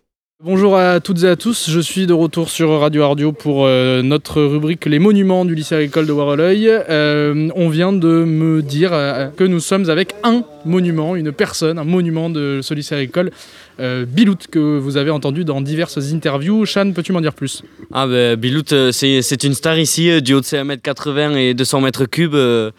[0.45, 4.03] Bonjour à toutes et à tous, je suis de retour sur Radio Ardio pour euh,
[4.03, 6.69] notre rubrique Les monuments du lycée agricole de Waroleuil.
[6.69, 11.79] Euh, on vient de me dire euh, que nous sommes avec un monument, une personne,
[11.79, 13.31] un monument de ce lycée agricole,
[13.79, 16.67] Bilout, que vous avez entendu dans diverses interviews.
[16.67, 17.63] Chan, peux-tu m'en dire plus?
[17.93, 22.07] Ah ben Bilout, c'est une star ici, du haut de ses 1m80 et 200 mètres
[22.07, 22.35] cubes.
[22.35, 22.71] euh,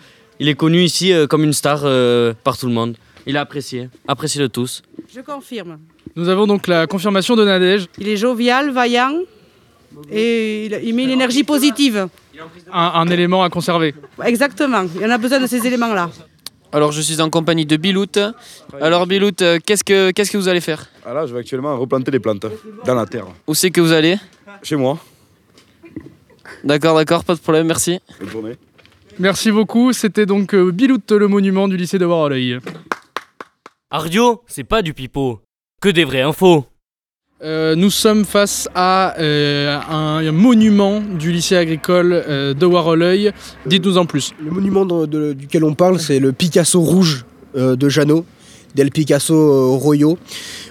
[0.42, 1.82] Il est connu ici comme une star
[2.44, 2.96] par tout le monde.
[3.26, 4.82] Il est apprécié, apprécié de tous.
[5.14, 5.80] Je confirme.
[6.16, 7.88] Nous avons donc la confirmation de Nadège.
[7.98, 9.18] Il est jovial, vaillant
[10.12, 12.08] et il, il met une énergie positive.
[12.72, 13.96] Un, un élément à conserver.
[14.24, 16.10] Exactement, il y en a besoin de ces éléments-là.
[16.72, 18.20] Alors je suis en compagnie de Bilout.
[18.82, 20.88] Alors Bilout, euh, qu'est-ce que qu'est-ce que vous allez faire?
[21.06, 22.48] Ah là, je vais actuellement replanter les plantes
[22.86, 23.28] dans la terre.
[23.48, 24.18] Où c'est que vous allez?
[24.64, 24.98] Chez moi.
[26.64, 28.00] D'accord, d'accord, pas de problème, merci.
[28.20, 28.56] Bonne journée.
[29.20, 29.94] Merci beaucoup.
[29.94, 32.60] C'était donc euh, Bilout, le monument du lycée de Waroleuil.
[33.98, 35.40] Ardio, c'est pas du pipeau.
[35.80, 36.66] Que des vraies infos.
[37.44, 43.32] Euh, nous sommes face à euh, un, un monument du lycée agricole euh, de Waroleuil.
[43.68, 44.32] Dites-nous en plus.
[44.44, 47.24] Le monument de- de- duquel on parle, c'est le Picasso rouge
[47.56, 48.26] euh, de Jeannot,
[48.76, 50.18] Del Picasso euh, Royo.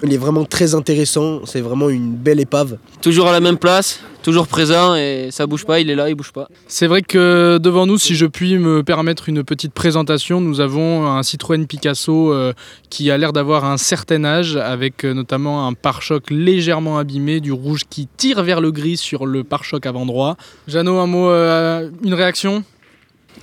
[0.02, 2.78] Il est vraiment très intéressant, c'est vraiment une belle épave.
[3.00, 6.14] Toujours à la même place, toujours présent et ça bouge pas, il est là, il
[6.14, 6.48] bouge pas.
[6.66, 11.06] C'est vrai que devant nous, si je puis me permettre une petite présentation, nous avons
[11.06, 12.52] un Citroën Picasso euh,
[12.90, 17.52] qui a l'air d'avoir un certain âge, avec euh, notamment un pare-choc légèrement abîmé, du
[17.52, 20.36] rouge qui tire vers le gris sur le pare-choc avant droit.
[20.68, 22.64] Jeannot, un mot, euh, une réaction?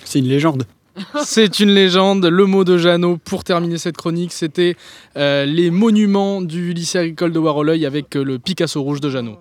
[0.04, 0.66] C'est une légende.
[1.24, 2.26] C'est une légende.
[2.26, 4.76] Le mot de Jeannot pour terminer cette chronique, c'était
[5.18, 9.40] euh, les monuments du lycée agricole de Waroleuil avec euh, le Picasso rouge de Jeannot.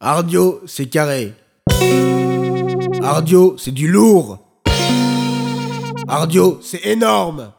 [0.00, 1.32] Ardio, c'est carré.
[3.02, 4.38] Ardio, c'est du lourd.
[6.08, 7.52] Ardio, c'est énorme.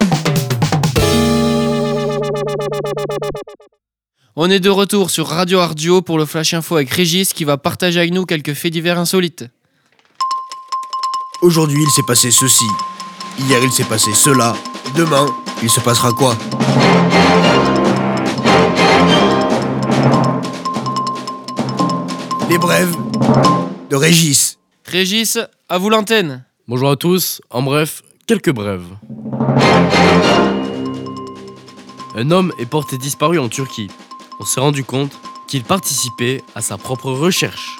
[4.35, 7.57] On est de retour sur Radio Ardio pour le Flash Info avec Régis qui va
[7.57, 9.45] partager avec nous quelques faits divers insolites.
[11.41, 12.65] Aujourd'hui, il s'est passé ceci.
[13.39, 14.53] Hier, il s'est passé cela.
[14.95, 15.25] Demain,
[15.61, 16.35] il se passera quoi?
[22.49, 22.95] Les brèves
[23.89, 24.59] de Régis.
[24.85, 26.45] Régis, à vous l'antenne.
[26.67, 28.85] Bonjour à tous, en bref, quelques brèves.
[32.15, 33.89] Un homme est porté disparu en Turquie.
[34.39, 35.11] On s'est rendu compte
[35.47, 37.77] qu'il participait à sa propre recherche.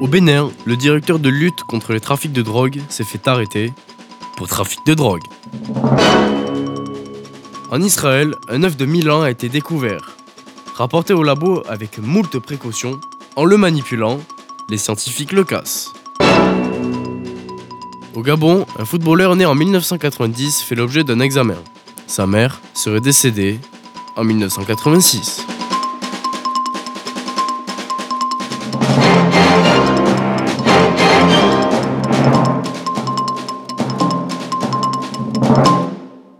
[0.00, 3.72] Au Bénin, le directeur de lutte contre les trafics de drogue s'est fait arrêter
[4.36, 5.24] pour trafic de drogue.
[7.72, 10.16] En Israël, un œuf de 1000 ans a été découvert.
[10.76, 13.00] Rapporté au labo avec moult précautions,
[13.34, 14.20] en le manipulant,
[14.70, 15.92] les scientifiques le cassent.
[18.14, 21.58] Au Gabon, un footballeur né en 1990 fait l'objet d'un examen.
[22.06, 23.58] Sa mère serait décédée
[24.14, 25.44] en 1986.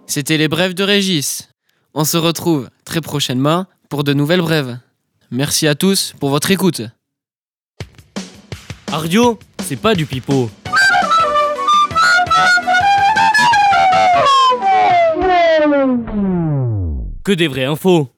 [0.08, 1.50] C'était les brèves de Régis.
[1.92, 4.78] On se retrouve très prochainement pour de nouvelles brèves.
[5.30, 6.80] Merci à tous pour votre écoute.
[8.90, 10.50] Ardio, c'est pas du pipeau.
[17.22, 18.08] Que des vraies infos.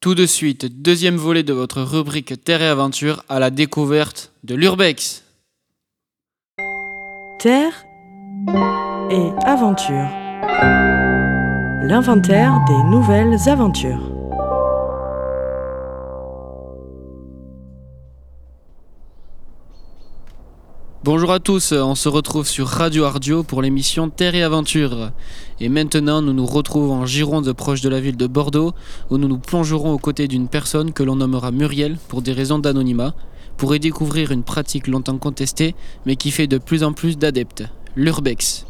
[0.00, 4.54] Tout de suite, deuxième volet de votre rubrique Terre et Aventure à la découverte de
[4.54, 5.24] l'Urbex.
[7.40, 7.84] Terre
[9.10, 10.27] et aventure.
[10.60, 14.12] L'inventaire des nouvelles aventures.
[21.04, 25.12] Bonjour à tous, on se retrouve sur Radio Ardio pour l'émission Terre et Aventure.
[25.60, 28.72] Et maintenant, nous nous retrouvons en Gironde, proche de la ville de Bordeaux,
[29.10, 32.58] où nous nous plongerons aux côtés d'une personne que l'on nommera Muriel pour des raisons
[32.58, 33.14] d'anonymat,
[33.56, 37.62] pour y découvrir une pratique longtemps contestée, mais qui fait de plus en plus d'adeptes,
[37.94, 38.67] l'urbex.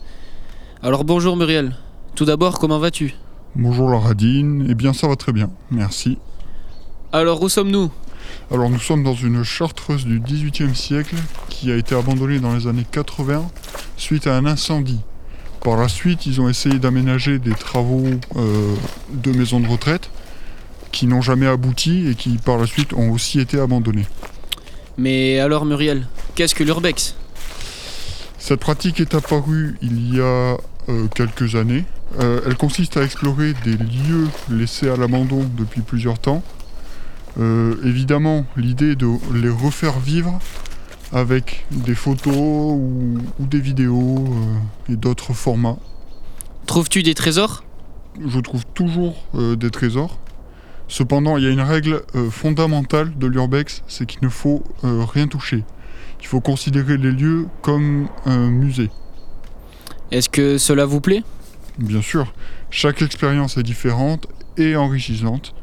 [0.80, 1.74] Alors bonjour Muriel,
[2.14, 3.12] tout d'abord, comment vas-tu?
[3.56, 6.18] Bonjour la radine, eh bien ça va très bien, merci.
[7.12, 7.90] Alors où sommes-nous?
[8.52, 11.16] Alors nous sommes dans une chartreuse du XVIIIe siècle
[11.48, 13.50] qui a été abandonnée dans les années 80
[13.96, 15.00] suite à un incendie.
[15.64, 18.04] Par la suite, ils ont essayé d'aménager des travaux
[18.36, 18.74] euh,
[19.12, 20.10] de maisons de retraite
[20.92, 24.06] qui n'ont jamais abouti et qui par la suite ont aussi été abandonnés.
[24.96, 27.16] Mais alors Muriel, qu'est-ce que l'urbex?
[28.48, 30.56] Cette pratique est apparue il y a
[30.88, 31.84] euh, quelques années.
[32.18, 36.42] Euh, elle consiste à explorer des lieux laissés à l'abandon depuis plusieurs temps.
[37.38, 40.38] Euh, évidemment, l'idée est de les refaire vivre
[41.12, 44.24] avec des photos ou, ou des vidéos
[44.88, 45.76] et d'autres formats.
[46.64, 47.64] Trouves-tu des trésors?
[48.26, 50.18] Je trouve toujours des trésors.
[50.88, 55.64] Cependant, il y a une règle fondamentale de l'urbex, c'est qu'il ne faut rien toucher.
[56.20, 58.90] Il faut considérer les lieux comme un musée.
[60.10, 61.22] Est-ce que cela vous plaît?
[61.78, 62.32] Bien sûr,
[62.70, 64.26] chaque expérience est différente
[64.56, 65.54] et enrichissante.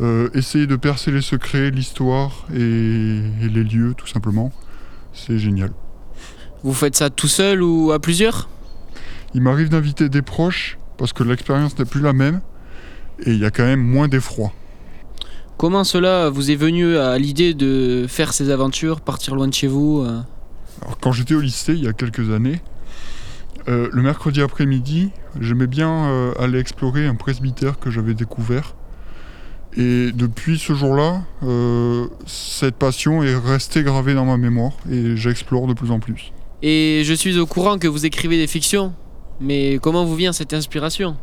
[0.00, 4.52] Euh, essayez de percer les secrets, l'histoire et, et les lieux, tout simplement.
[5.12, 5.70] C'est génial.
[6.64, 8.48] Vous faites ça tout seul ou à plusieurs?
[9.34, 12.40] Il m'arrive d'inviter des proches parce que l'expérience n'est plus la même
[13.24, 14.52] et il y a quand même moins d'effroi.
[15.56, 19.68] Comment cela vous est venu à l'idée de faire ces aventures, partir loin de chez
[19.68, 20.20] vous euh
[20.82, 22.60] Alors, quand j'étais au lycée il y a quelques années,
[23.68, 28.74] euh, le mercredi après-midi, j'aimais bien euh, aller explorer un presbytère que j'avais découvert.
[29.76, 35.66] Et depuis ce jour-là, euh, cette passion est restée gravée dans ma mémoire et j'explore
[35.66, 36.32] de plus en plus.
[36.62, 38.92] Et je suis au courant que vous écrivez des fictions.
[39.40, 41.16] Mais comment vous vient cette inspiration?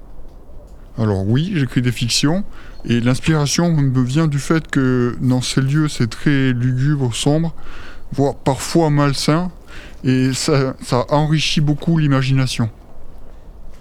[0.97, 2.43] Alors oui, j'écris des fictions
[2.85, 7.53] et l'inspiration me vient du fait que dans ces lieux c'est très lugubre, sombre,
[8.13, 9.51] voire parfois malsain
[10.03, 10.75] et ça,
[11.09, 12.69] enrichit beaucoup l'imagination.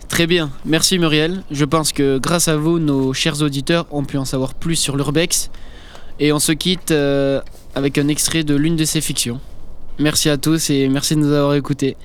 [0.09, 1.43] Très bien, merci Muriel.
[1.51, 4.97] Je pense que grâce à vous, nos chers auditeurs ont pu en savoir plus sur
[4.97, 5.51] l'Urbex.
[6.19, 7.41] Et on se quitte euh,
[7.75, 9.41] avec un extrait de l'une de ses fictions.
[9.99, 11.97] Merci à tous et merci de nous avoir écoutés.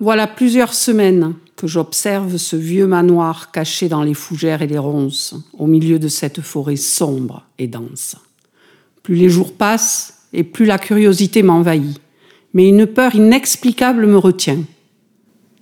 [0.00, 5.34] Voilà plusieurs semaines que j'observe ce vieux manoir caché dans les fougères et les ronces,
[5.58, 8.14] au milieu de cette forêt sombre et dense.
[9.02, 12.00] Plus les jours passent et plus la curiosité m'envahit,
[12.54, 14.62] mais une peur inexplicable me retient.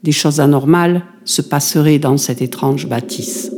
[0.02, 3.55] Des choses anormales se passeraient dans cette étrange bâtisse.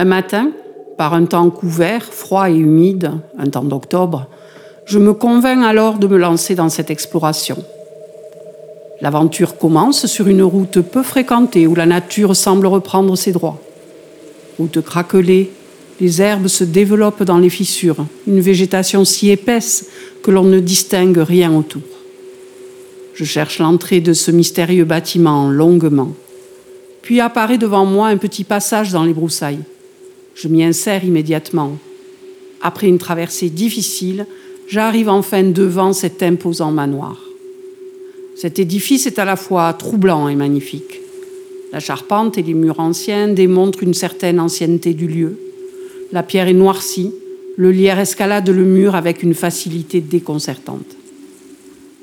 [0.00, 0.52] Un matin,
[0.96, 4.28] par un temps couvert, froid et humide, un temps d'octobre,
[4.86, 7.62] je me convainc alors de me lancer dans cette exploration.
[9.02, 13.60] L'aventure commence sur une route peu fréquentée où la nature semble reprendre ses droits.
[14.58, 15.50] Route craquelée,
[16.00, 19.86] les herbes se développent dans les fissures, une végétation si épaisse
[20.22, 21.82] que l'on ne distingue rien autour.
[23.12, 26.14] Je cherche l'entrée de ce mystérieux bâtiment longuement.
[27.02, 29.60] Puis apparaît devant moi un petit passage dans les broussailles.
[30.34, 31.78] Je m'y insère immédiatement.
[32.62, 34.26] Après une traversée difficile,
[34.68, 37.18] j'arrive enfin devant cet imposant manoir.
[38.36, 41.00] Cet édifice est à la fois troublant et magnifique.
[41.72, 45.38] La charpente et les murs anciens démontrent une certaine ancienneté du lieu.
[46.10, 47.12] La pierre est noircie,
[47.56, 50.96] le lierre escalade le mur avec une facilité déconcertante.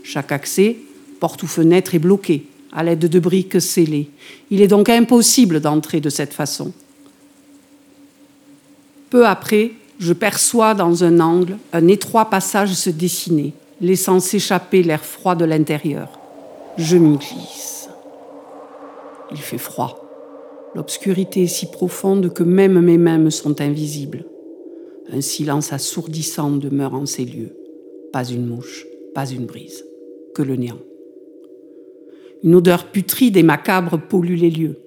[0.04, 0.78] Chaque accès,
[1.20, 4.08] porte ou fenêtre, est bloqué à l'aide de briques scellées.
[4.52, 6.72] Il est donc impossible d'entrer de cette façon.
[9.10, 15.04] Peu après, je perçois dans un angle un étroit passage se dessiner, laissant s'échapper l'air
[15.04, 16.20] froid de l'intérieur.
[16.78, 17.89] Je m'y glisse.
[19.32, 20.04] Il fait froid.
[20.76, 24.26] L'obscurité est si profonde que même mes mains me sont invisibles.
[25.12, 27.56] Un silence assourdissant demeure en ces lieux.
[28.12, 29.86] Pas une mouche, pas une brise,
[30.36, 30.80] que le néant.
[32.43, 34.78] Une odeur putride et macabre pollue les lieux.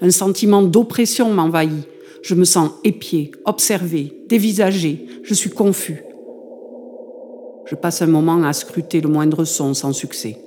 [0.00, 1.86] Un sentiment d'oppression m'envahit.
[2.22, 5.06] Je me sens épié, observé, dévisagé.
[5.22, 6.02] Je suis confus.
[7.66, 10.38] Je passe un moment à scruter le moindre son sans succès.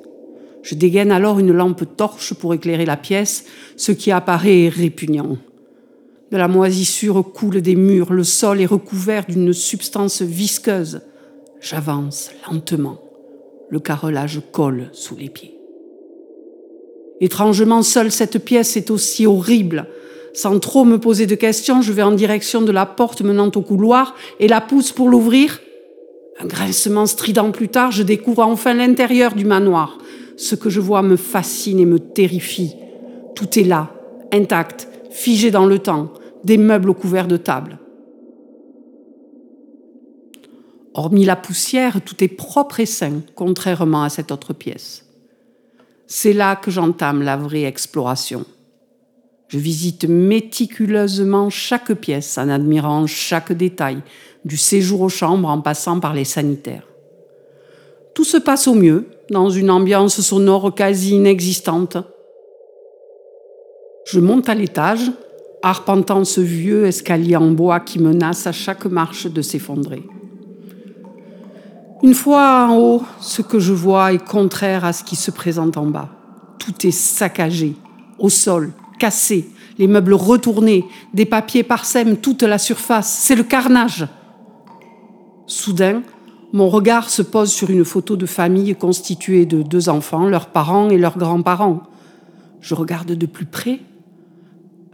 [0.61, 5.37] Je dégaine alors une lampe torche pour éclairer la pièce, ce qui apparaît répugnant.
[6.31, 11.01] De la moisissure coule des murs, le sol est recouvert d'une substance visqueuse.
[11.61, 12.99] J'avance lentement.
[13.69, 15.57] Le carrelage colle sous les pieds.
[17.21, 19.87] Étrangement, seule cette pièce est aussi horrible.
[20.33, 23.61] Sans trop me poser de questions, je vais en direction de la porte menant au
[23.61, 25.59] couloir et la pousse pour l'ouvrir.
[26.39, 29.99] Un grincement strident plus tard, je découvre enfin l'intérieur du manoir.
[30.35, 32.75] Ce que je vois me fascine et me terrifie.
[33.35, 33.91] Tout est là,
[34.31, 36.11] intact, figé dans le temps,
[36.43, 37.77] des meubles couverts de tables.
[40.95, 45.05] Hormis la poussière, tout est propre et sain, contrairement à cette autre pièce.
[46.07, 48.45] C'est là que j'entame la vraie exploration.
[49.53, 53.99] Je visite méticuleusement chaque pièce en admirant chaque détail,
[54.45, 56.87] du séjour aux chambres en passant par les sanitaires.
[58.15, 61.97] Tout se passe au mieux, dans une ambiance sonore quasi inexistante.
[64.07, 65.11] Je monte à l'étage,
[65.61, 70.01] arpentant ce vieux escalier en bois qui menace à chaque marche de s'effondrer.
[72.01, 75.77] Une fois en haut, ce que je vois est contraire à ce qui se présente
[75.77, 76.09] en bas.
[76.57, 77.75] Tout est saccagé,
[78.17, 78.71] au sol,
[79.03, 79.49] cassé,
[79.79, 83.19] les meubles retournés, des papiers parsèment toute la surface.
[83.21, 84.07] C'est le carnage.
[85.45, 86.03] Soudain,
[86.53, 90.89] mon regard se pose sur une photo de famille constituée de deux enfants, leurs parents
[90.89, 91.83] et leurs grands-parents.
[92.61, 93.81] Je regarde de plus près.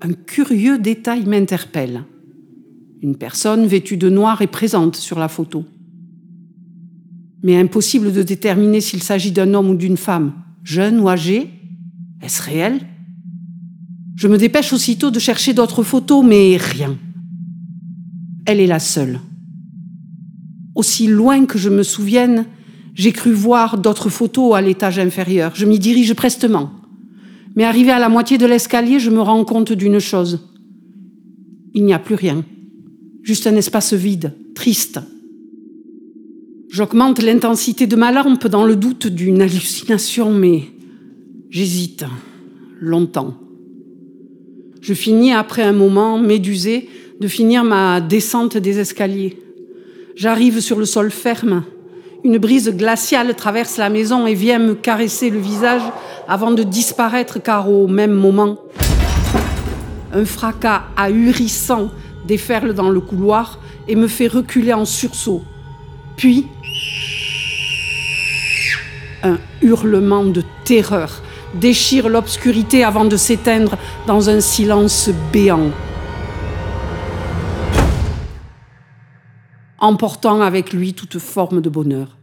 [0.01, 2.03] Un curieux détail m'interpelle.
[3.03, 5.65] Une personne vêtue de noir est présente sur la photo.
[7.43, 10.33] Mais impossible de déterminer s'il s'agit d'un homme ou d'une femme,
[10.63, 11.51] jeune ou âgé.
[12.23, 12.79] Est-ce réel?
[14.19, 16.97] Je me dépêche aussitôt de chercher d'autres photos, mais rien.
[18.45, 19.21] Elle est la seule.
[20.75, 22.43] Aussi loin que je me souvienne,
[22.95, 25.53] j'ai cru voir d'autres photos à l'étage inférieur.
[25.55, 26.69] Je m'y dirige prestement.
[27.55, 30.49] Mais arrivé à la moitié de l'escalier, je me rends compte d'une chose.
[31.73, 32.43] Il n'y a plus rien.
[33.23, 34.99] Juste un espace vide, triste.
[36.69, 40.63] J'augmente l'intensité de ma lampe dans le doute d'une hallucination, mais
[41.49, 42.03] j'hésite
[42.81, 43.37] longtemps.
[44.81, 49.37] Je finis après un moment, médusé, de finir ma descente des escaliers.
[50.15, 51.63] J'arrive sur le sol ferme.
[52.23, 55.81] Une brise glaciale traverse la maison et vient me caresser le visage
[56.27, 58.59] avant de disparaître car au même moment,
[60.13, 61.89] un fracas ahurissant
[62.25, 65.43] déferle dans le couloir et me fait reculer en sursaut.
[66.15, 66.47] Puis,
[69.23, 71.21] un hurlement de terreur
[71.53, 73.77] déchire l'obscurité avant de s'éteindre
[74.07, 75.71] dans un silence béant.
[79.79, 82.17] emportant avec lui toute forme de bonheur.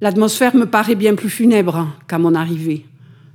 [0.00, 2.86] L'atmosphère me paraît bien plus funèbre qu'à mon arrivée.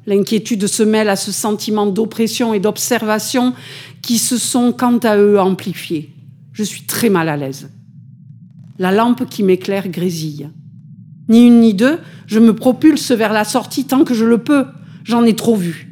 [0.08, 3.54] L'inquiétude se mêle à ce sentiment d'oppression et d'observation
[4.02, 6.14] qui se sont quant à eux amplifiés.
[6.54, 7.70] Je suis très mal à l'aise.
[8.80, 10.50] La lampe qui m'éclaire grésille.
[11.28, 14.66] Ni une ni deux, je me propulse vers la sortie tant que je le peux.
[15.04, 15.92] J'en ai trop vu.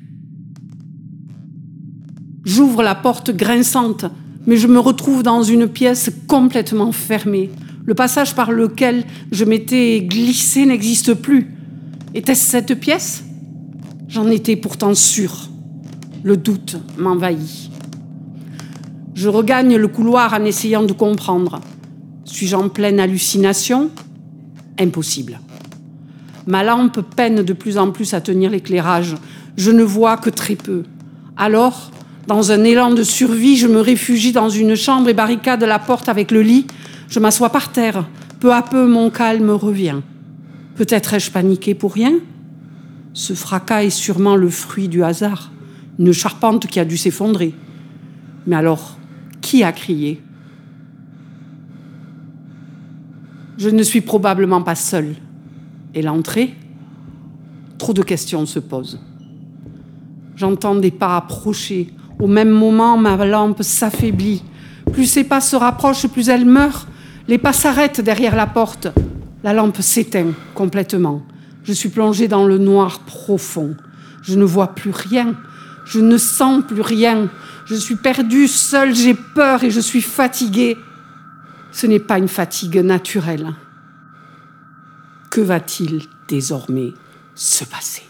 [2.46, 4.06] J'ouvre la porte grinçante,
[4.46, 7.50] mais je me retrouve dans une pièce complètement fermée.
[7.86, 11.52] Le passage par lequel je m'étais glissé n'existe plus.
[12.14, 13.24] Était-ce cette pièce?
[14.08, 15.50] J'en étais pourtant sûr.
[16.24, 17.72] Le doute m'envahit.
[19.16, 21.62] Je regagne le couloir en essayant de comprendre.
[22.26, 23.90] Suis-je en pleine hallucination?
[24.80, 25.40] Impossible.
[26.48, 29.16] Ma lampe peine de plus en plus à tenir l'éclairage.
[29.56, 30.84] Je ne vois que très peu.
[31.38, 31.92] Alors,
[32.28, 36.10] dans un élan de survie, je me réfugie dans une chambre et barricade la porte
[36.10, 36.68] avec le lit.
[37.10, 38.08] Je m'assois par terre.
[38.40, 40.02] Peu à peu, mon calme revient.
[40.76, 42.14] Peut-être ai-je paniqué pour rien?
[43.14, 45.52] Ce fracas est sûrement le fruit du hasard,
[46.00, 47.54] une charpente qui a dû s'effondrer.
[48.48, 48.98] Mais alors,
[49.40, 50.22] qui a crié?
[53.58, 55.16] Je ne suis probablement pas seule.
[55.94, 56.54] Et l'entrée
[57.78, 59.00] Trop de questions se posent.
[60.36, 61.94] J'entends des pas approcher.
[62.20, 64.44] Au même moment, ma lampe s'affaiblit.
[64.92, 66.88] Plus ces pas se rapprochent, plus elle meurt.
[67.28, 68.88] Les pas s'arrêtent derrière la porte.
[69.44, 71.22] La lampe s'éteint complètement.
[71.64, 73.76] Je suis plongée dans le noir profond.
[74.22, 75.36] Je ne vois plus rien.
[75.86, 77.30] Je ne sens plus rien.
[77.66, 80.78] Je suis perdue, seule, j'ai peur et je suis fatiguée.
[81.74, 83.54] Ce n'est pas une fatigue naturelle.
[85.32, 86.94] Que va-t-il désormais
[87.36, 88.04] se passer?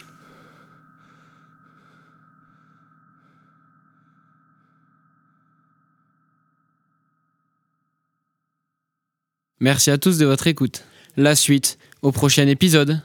[9.62, 10.84] Merci à tous de votre écoute.
[11.16, 13.02] La suite au prochain épisode.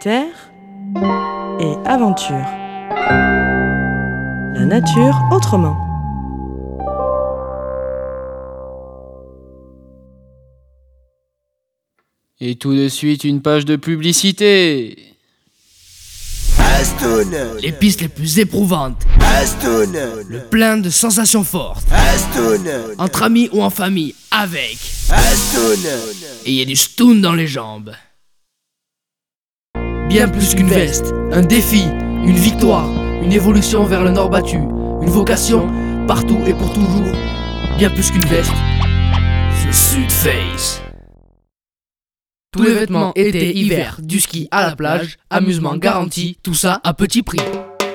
[0.00, 0.50] Terre
[1.60, 2.44] et aventure.
[4.54, 5.93] La nature autrement.
[12.46, 14.98] Et tout de suite, une page de publicité.
[16.58, 19.02] Astoun Les pistes les plus éprouvantes.
[19.18, 19.96] Astoun
[20.28, 21.86] Le plein de sensations fortes.
[21.90, 22.68] Astoun
[22.98, 24.76] Entre amis ou en famille, avec.
[25.08, 25.90] Astoun
[26.44, 27.94] Et il y a du stoon dans les jambes.
[30.10, 31.84] Bien plus qu'une veste, un défi,
[32.26, 32.90] une victoire,
[33.22, 35.66] une évolution vers le nord battu, une vocation,
[36.06, 37.10] partout et pour toujours.
[37.78, 38.52] Bien plus qu'une veste,
[39.62, 40.83] The Sud Face.
[42.54, 46.94] Tous les vêtements été, hiver, du ski à la plage, amusement garanti, tout ça à
[46.94, 47.40] petit prix.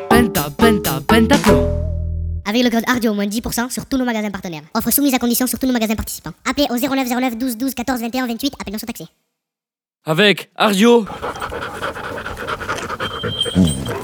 [0.10, 1.66] Penta, penta, pentathlon.
[2.45, 4.64] Avec le code ARDIO, moins 10% sur tous nos magasins partenaires.
[4.74, 6.34] Offre soumise à condition sur tous nos magasins participants.
[6.43, 9.05] Appelez au 09 09 12 12 14 21 28, appel non surtaxé.
[10.03, 11.05] Avec Ardio.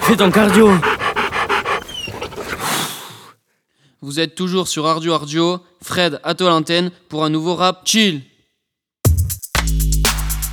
[0.04, 0.72] Fais ton cardio.
[4.00, 8.22] Vous êtes toujours sur Ardio Ardio, Fred à toi l'antenne pour un nouveau rap chill.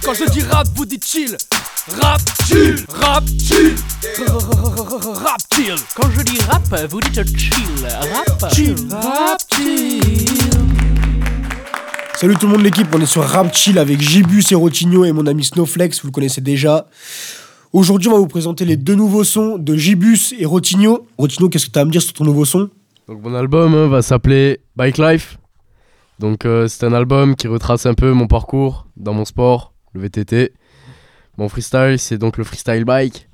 [0.05, 1.36] Quand je dis rap, vous dites chill.
[2.00, 3.74] Rap chill, rap chill,
[4.18, 5.74] rap chill.
[5.94, 7.53] Quand je dis rap, vous dites chill.
[7.84, 10.00] Rap chill, rap chill.
[12.16, 15.12] Salut tout le monde l'équipe, on est sur Rap Chill avec Gibus et Rotigno et
[15.12, 16.86] mon ami Snowflex, vous le connaissez déjà.
[17.72, 21.07] Aujourd'hui, on va vous présenter les deux nouveaux sons de Gibus et Rotigno.
[21.18, 22.70] Rotigno, qu'est-ce que tu as à me dire sur ton nouveau son?
[23.09, 25.38] Donc mon album euh, va s'appeler Bike Life.
[26.18, 30.01] Donc euh, c'est un album qui retrace un peu mon parcours dans mon sport, le
[30.01, 30.53] VTT.
[31.38, 33.28] Mon freestyle, c'est donc le freestyle bike.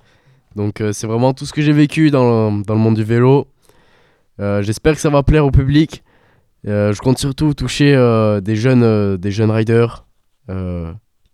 [0.56, 3.46] Donc euh, c'est vraiment tout ce que j'ai vécu dans, dans le monde du vélo.
[4.40, 6.02] Euh, J'espère que ça va plaire au public.
[6.66, 7.92] Euh, je compte surtout toucher
[8.42, 10.04] des, jeunes, des jeunes riders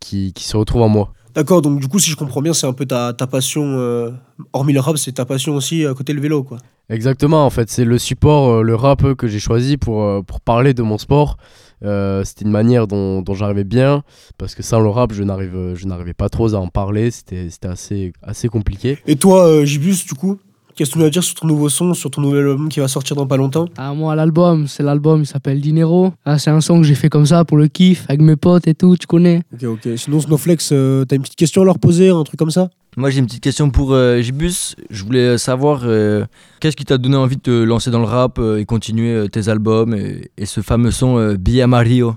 [0.01, 1.13] qui, qui se retrouvent en moi.
[1.35, 4.15] D'accord, donc du coup, si je comprends bien, c'est un peu ta, ta passion,
[4.53, 6.59] hormis le rap, c'est ta passion aussi à côté le vélo, quoi.
[6.91, 10.83] Exactement, en fait, c'est le support, le rap que j'ai choisi pour, pour parler de
[10.83, 11.39] mon sport.
[11.85, 14.03] Euh, C'était une manière dont, j'arrivais bien,
[14.39, 18.13] parce que sans le rap, je n'arrivais pas trop à en parler, c'était c'était assez,
[18.23, 18.99] assez compliqué.
[19.07, 20.39] Et toi, euh, Gibus, du coup,
[20.75, 22.81] qu'est-ce que tu as à dire sur ton nouveau son, sur ton nouvel album qui
[22.81, 23.67] va sortir dans pas longtemps?
[23.77, 26.13] Ah, moi, l'album, c'est l'album, il s'appelle Dinero.
[26.25, 28.67] Ah, c'est un son que j'ai fait comme ça pour le kiff, avec mes potes
[28.67, 29.43] et tout, tu connais.
[29.55, 29.89] Ok, ok.
[29.97, 32.71] Sinon, Snowflex, euh, t'as une petite question à leur poser, un truc comme ça?
[32.97, 34.77] Moi j'ai une petite question pour euh, Gibus.
[34.89, 36.25] Je voulais savoir euh,
[36.61, 39.27] qu'est-ce qui t'a donné envie de te lancer dans le rap euh, et continuer euh,
[39.27, 42.15] tes albums et, et ce fameux son euh, Via Mario.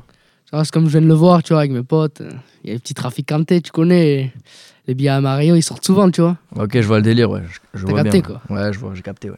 [0.51, 2.21] Ça, C'est comme je viens de le voir, tu vois, avec mes potes.
[2.63, 4.31] Il y a les petits traficantés, tu connais.
[4.87, 6.37] Les billets à Mario, ils sortent souvent, tu vois.
[6.55, 7.41] Ok, je vois le délire, ouais.
[7.73, 8.41] Je, je T'as capté, bien, quoi.
[8.49, 9.37] Ouais, je vois, j'ai capté, ouais.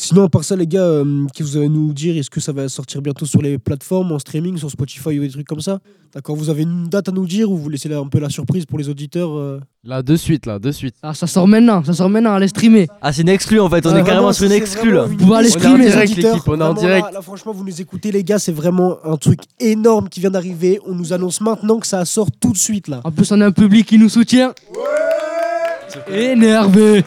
[0.00, 2.38] Sinon, à part ça, les gars, euh, qu'est-ce que vous allez nous dire Est-ce que
[2.38, 5.60] ça va sortir bientôt sur les plateformes, en streaming, sur Spotify ou des trucs comme
[5.60, 5.80] ça?
[6.14, 8.30] D'accord, vous avez une date à nous dire ou vous laissez là un peu la
[8.30, 9.58] surprise pour les auditeurs euh?
[9.82, 10.94] Là, de suite, là, de suite.
[11.02, 12.86] Ah, ça sort maintenant, ça sort maintenant, allez streamer.
[13.02, 15.06] Ah, c'est une exclue en fait, on Ouais, est carrément sur une exclue là.
[15.06, 16.34] Vous en streamer, direct, les auditeurs.
[16.34, 17.06] l'équipe, on est en direct.
[17.06, 20.30] là, Là, franchement, vous nous écoutez, les gars, c'est vraiment un truc énorme qui vient
[20.30, 20.78] d'arriver.
[20.86, 23.00] On nous annonce maintenant que ça sort tout de suite, là.
[23.02, 24.52] En plus, on a un public qui nous soutient.
[26.08, 27.04] Énervé.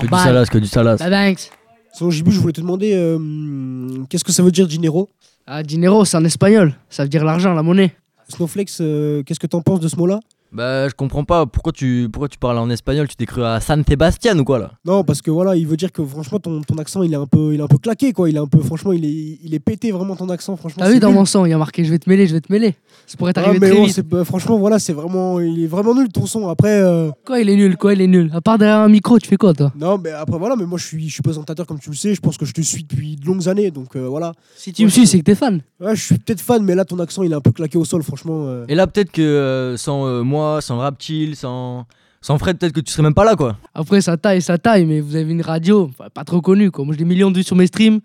[0.00, 0.96] Que du salas, que du salas.
[0.96, 1.50] Bah, thanks.
[1.98, 5.08] Sinon, Jibu, je voulais te demander, euh, qu'est-ce que ça veut dire dinero?
[5.48, 6.72] Ah, dinero, c'est en espagnol.
[6.88, 7.92] Ça veut dire l'argent, la monnaie.
[8.28, 10.20] Snowflex, euh, qu'est-ce que t'en penses de ce mot-là?
[10.50, 13.06] Bah, je comprends pas, pourquoi tu, pourquoi tu parles en espagnol?
[13.06, 14.70] Tu t'es cru à San Sebastian ou quoi là?
[14.84, 17.26] Non, parce que voilà, il veut dire que franchement, ton, ton accent, il est un
[17.26, 18.30] peu, il est un peu claqué, quoi.
[18.30, 20.82] Il est un peu, franchement, il est, il est pété vraiment ton accent, franchement.
[20.82, 21.16] T'as vu c'est dans nul.
[21.16, 22.74] mon son, il y a marqué je vais te mêler, je vais te mêler.
[23.06, 23.94] Ça pourrait Ah, t'arriver mais très bon, vite.
[23.94, 26.48] c'est- bah, franchement, voilà, c'est vraiment, il est vraiment nul ton son.
[26.48, 28.30] Après, euh, Quoi, il est nul, quoi, il est nul?
[28.34, 29.70] À part derrière un micro, tu fais quoi, toi?
[29.78, 32.14] Non, mais après voilà, mais moi je suis, je suis présentateur comme tu le sais.
[32.14, 34.32] Je pense que je te suis depuis de longues années, donc euh, voilà.
[34.56, 35.60] Si tu me suis, c'est que t'es fan.
[35.80, 37.84] Ouais, je suis peut-être fan, mais là ton accent, il est un peu claqué au
[37.84, 38.44] sol, franchement.
[38.46, 38.64] euh.
[38.68, 41.86] Et là, peut-être que euh, sans euh, moi, sans Raptil, sans,
[42.20, 43.56] sans Fred, peut-être que tu serais même pas là quoi.
[43.74, 46.84] Après, ça taille, ça taille, mais vous avez une radio, pas trop connue, quoi.
[46.84, 48.00] Moi, j'ai des millions de vues sur mes streams.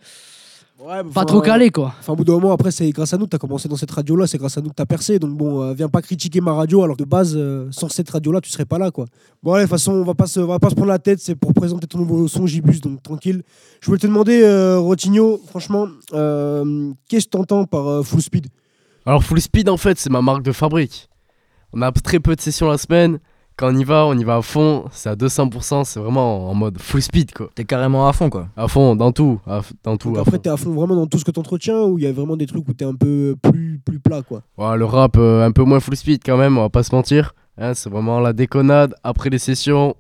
[0.86, 1.94] Ouais, Pas trop calé, quoi.
[2.00, 3.92] Enfin, au bout d'un moment, après, c'est grâce à nous que t'as commencé dans cette
[3.92, 5.18] radio-là, c'est grâce à nous que t'as percé.
[5.18, 8.42] Donc bon, euh, viens pas critiquer ma radio, alors de base, euh, sans cette radio-là,
[8.42, 9.06] tu serais pas là, quoi.
[9.42, 11.00] Bon, allez, de toute façon, on va pas se, on va pas se prendre la
[11.00, 13.44] tête, c'est pour présenter ton nouveau son Gibus, donc tranquille.
[13.80, 18.48] Je voulais te demander, euh, Rotigno, franchement, euh, qu'est-ce que t'entends par euh, full speed?
[19.06, 21.10] Alors Full Speed en fait c'est ma marque de fabrique.
[21.74, 23.20] On a très peu de sessions la semaine.
[23.56, 24.86] Quand on y va, on y va à fond.
[24.92, 27.50] C'est à 200%, c'est vraiment en mode full speed quoi.
[27.54, 28.48] T'es carrément à fond quoi.
[28.58, 29.40] À fond, dans tout.
[29.46, 30.10] à dans tout.
[30.10, 32.08] Donc à après, t'es à fond vraiment dans tout ce que t'entretiens ou il y
[32.08, 34.42] a vraiment des trucs où t'es un peu plus, plus plat, quoi?
[34.58, 36.94] Ouais, le rap euh, un peu moins full speed quand même, on va pas se
[36.96, 37.36] mentir.
[37.58, 39.96] Hein, c'est vraiment la déconnade après les sessions.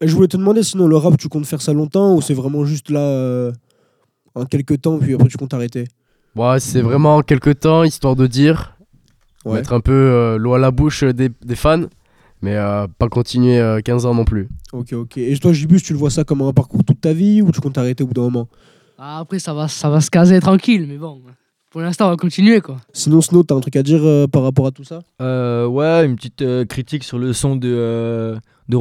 [0.00, 2.34] Et je voulais te demander, sinon, le rap, tu comptes faire ça longtemps ou c'est
[2.34, 3.52] vraiment juste là, euh,
[4.34, 5.84] en quelques temps, puis après tu comptes arrêter
[6.36, 8.77] Ouais, c'est vraiment quelques temps histoire de dire.
[9.48, 9.56] Ouais.
[9.56, 11.84] Mettre un peu euh, l'eau à la bouche des, des fans.
[12.40, 14.48] Mais euh, pas continuer euh, 15 ans non plus.
[14.72, 15.16] Ok, ok.
[15.18, 17.60] Et toi, Gibus, tu le vois ça comme un parcours toute ta vie ou tu
[17.60, 18.48] comptes arrêter au bout d'un moment?
[18.96, 21.20] Ah, après, ça va, ça va se caser tranquille, mais bon.
[21.70, 22.76] Pour l'instant, on va continuer, quoi.
[22.92, 25.00] Sinon, Snow, t'as un truc à dire euh, par rapport à tout ça?
[25.20, 28.36] Euh, ouais, une petite euh, critique sur le son de, euh,
[28.68, 28.76] de.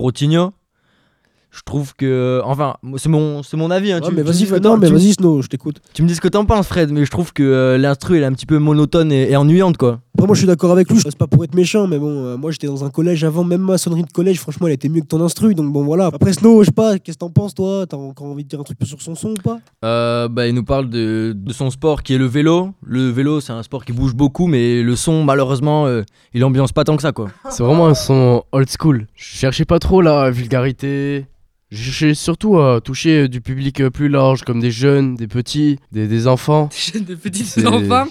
[1.57, 2.39] Je trouve que.
[2.45, 3.91] Enfin, c'est mon, c'est mon avis.
[3.91, 5.81] Hein, Ouais, tu- mais vas-y, dis ce que non, t'en- mais vas-y, Snow, je t'écoute.
[5.93, 8.23] Tu me dis ce que t'en penses, Fred, mais je trouve que euh, l'instru elle
[8.23, 9.99] est un petit peu monotone et, et ennuyante quoi.
[10.13, 10.99] Après, moi, je suis d'accord avec lui.
[10.99, 13.61] C'est pas pour être méchant, mais bon, euh, moi, j'étais dans un collège avant, même
[13.61, 15.53] ma sonnerie de collège, franchement, elle était mieux que ton instru.
[15.53, 16.07] Donc bon, voilà.
[16.07, 17.85] Après, Snow, je sais pas, qu'est-ce que t'en penses, toi?
[17.87, 19.59] T'as encore envie de dire un truc sur son son ou pas?
[19.85, 22.71] Euh, bah, il nous parle de, de son sport qui est le vélo.
[22.83, 26.01] Le vélo, c'est un sport qui bouge beaucoup, mais le son, malheureusement, euh,
[26.33, 27.29] il ambiance pas tant que ça quoi.
[27.51, 29.05] C'est vraiment un son old school.
[29.15, 31.25] Je cherchais pas trop la vulgarité.
[31.71, 35.77] Cherchais surtout à toucher euh, du public euh, plus large, comme des jeunes, des petits,
[35.91, 36.69] des, des enfants.
[36.71, 38.05] Des jeunes, des petits C'est- enfants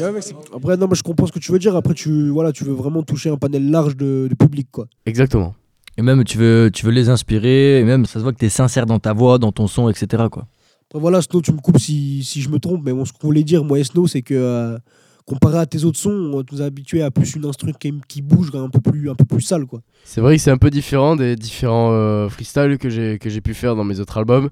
[0.00, 1.76] Ouais, mec, c'est- Après, non, mais je comprends ce que tu veux dire.
[1.76, 4.86] Après, tu, voilà, tu veux vraiment toucher un panel large de, de public, quoi.
[5.04, 5.54] Exactement.
[5.98, 8.48] Et même, tu veux, tu veux les inspirer, et même, ça se voit que t'es
[8.48, 10.24] sincère dans ta voix, dans ton son, etc.
[10.30, 10.46] quoi.
[10.88, 13.26] Après, voilà, Snow, tu me coupes si, si je me trompe, mais bon, ce qu'on
[13.28, 14.78] voulait dire, moi et Snow, c'est que euh,
[15.26, 18.22] comparé à tes autres sons, on nous a habitués à plus une instru qui, qui
[18.22, 19.80] bouge, un peu plus, un peu plus sale, quoi.
[20.04, 23.40] C'est vrai que c'est un peu différent des différents euh, freestyles que j'ai que j'ai
[23.40, 24.48] pu faire dans mes autres albums,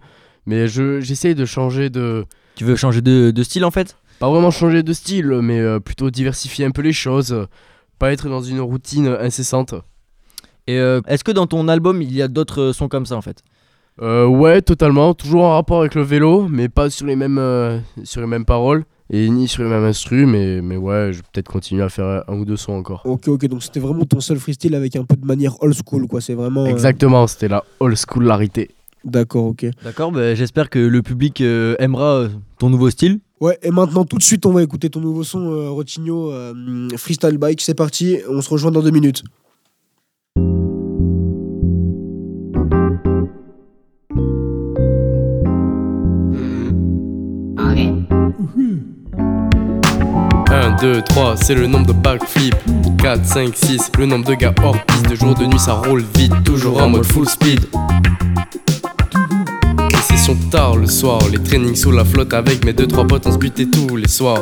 [0.47, 2.27] mais je j'essaye de changer de.
[2.57, 3.97] Tu veux changer de, de style en fait?
[4.18, 7.47] Pas vraiment changer de style, mais euh, plutôt diversifier un peu les choses, euh,
[7.99, 9.75] pas être dans une routine incessante.
[10.66, 13.22] Et euh, est-ce que dans ton album, il y a d'autres sons comme ça en
[13.22, 13.43] fait?
[14.03, 15.14] Euh, ouais, totalement.
[15.14, 18.45] Toujours en rapport avec le vélo, mais pas sur les mêmes, euh, sur les mêmes
[18.45, 18.85] paroles
[19.16, 20.26] et ni sur les mêmes instrus.
[20.26, 23.02] Mais, mais ouais, je vais peut-être continuer à faire un ou deux sons encore.
[23.04, 26.06] Ok, ok, donc c'était vraiment ton seul freestyle avec un peu de manière old school,
[26.06, 26.20] quoi.
[26.20, 26.64] C'est vraiment.
[26.64, 28.70] euh, Exactement, c'était la old school larité.
[29.04, 29.66] D'accord, ok.
[29.82, 33.20] D'accord, bah, j'espère que le public euh, aimera euh, ton nouveau style.
[33.40, 36.88] Ouais, et maintenant, tout de suite, on va écouter ton nouveau son, euh, Rotigno, euh,
[36.96, 37.60] Freestyle Bike.
[37.60, 39.22] C'est parti, on se rejoint dans deux minutes.
[50.81, 52.55] 2, 3, c'est le nombre de backflip
[52.99, 55.09] 4, 5, 6, le nombre de gars hors piste.
[55.09, 57.61] De jour, de nuit, ça roule vite, toujours en mode full speed.
[59.91, 63.27] Les sessions tard le soir, les trainings sous la flotte Avec mes deux trois potes,
[63.27, 64.41] on se butait tous les soirs.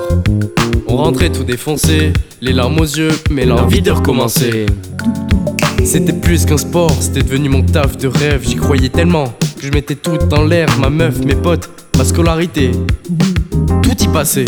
[0.86, 4.66] On rentrait tout défoncé, les larmes aux yeux Mais l'envie de recommencer.
[5.84, 9.26] C'était plus qu'un sport, c'était devenu mon taf de rêve J'y croyais tellement
[9.58, 11.68] que je mettais tout dans l'air Ma meuf, mes potes,
[11.98, 12.70] ma scolarité.
[13.82, 14.44] Tout y passait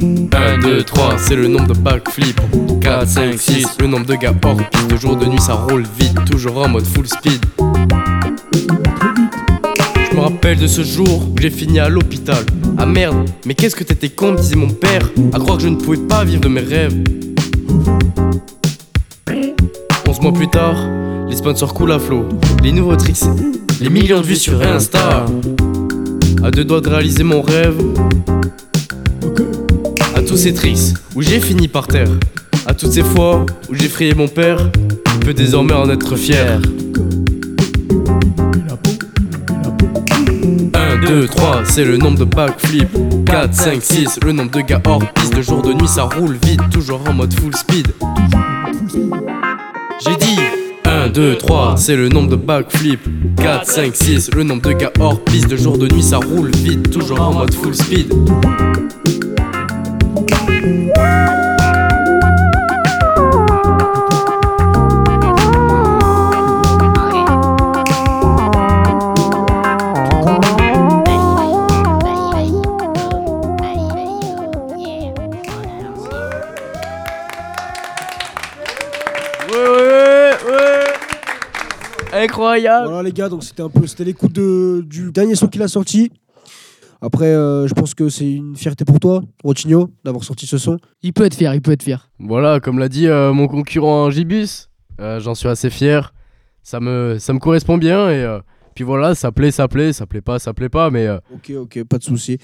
[0.00, 2.40] 1, 2, 3, c'est le nombre de backflip
[2.80, 4.56] 4, 5, 6, le nombre de gars hors
[4.88, 7.44] De jour, de nuit, ça roule vite, toujours en mode full speed.
[10.10, 12.44] Je me rappelle de ce jour où j'ai fini à l'hôpital.
[12.76, 15.02] Ah merde, mais qu'est-ce que t'étais con, disait mon père.
[15.32, 16.94] À croire que je ne pouvais pas vivre de mes rêves.
[20.08, 20.76] 11 mois plus tard,
[21.28, 22.28] les sponsors coulent à flot.
[22.62, 23.24] Les nouveaux tricks,
[23.80, 25.26] les millions de vues sur Insta.
[26.44, 27.82] À deux doigts de réaliser mon rêve
[30.28, 32.10] à tous ces tricks où j'ai fini par terre,
[32.66, 34.58] à toutes ces fois où j'ai frayé mon père,
[35.14, 36.60] il peut désormais en être fier.
[40.74, 42.90] 1, 2, 3, c'est le nombre de backflip
[43.24, 45.34] 4, 5, 6, le nombre de gars hors piste.
[45.34, 47.88] De jour, de nuit, ça roule vite, toujours en mode full speed.
[50.04, 50.38] J'ai dit
[50.84, 53.00] 1, 2, 3, c'est le nombre de backflip
[53.38, 55.48] 4, 5, 6, le nombre de gars hors piste.
[55.48, 58.12] De jour, de nuit, ça roule vite, toujours en mode full speed
[82.12, 85.62] Incroyable Voilà les gars, donc c'était un peu c'était l'écoute de- du dernier son qu'il
[85.62, 86.10] a sorti.
[87.00, 90.78] Après, euh, je pense que c'est une fierté pour toi, Rotigno, d'avoir sorti ce son.
[91.02, 92.10] Il peut être fier, il peut être fier.
[92.18, 94.68] Voilà, comme l'a dit euh, mon concurrent Gibus,
[95.00, 96.12] euh, j'en suis assez fier.
[96.62, 98.40] Ça me, ça me correspond bien et euh,
[98.74, 101.50] puis voilà, ça plaît, ça plaît, ça plaît pas, ça plaît pas, mais euh, Ok,
[101.56, 102.36] ok, pas de souci.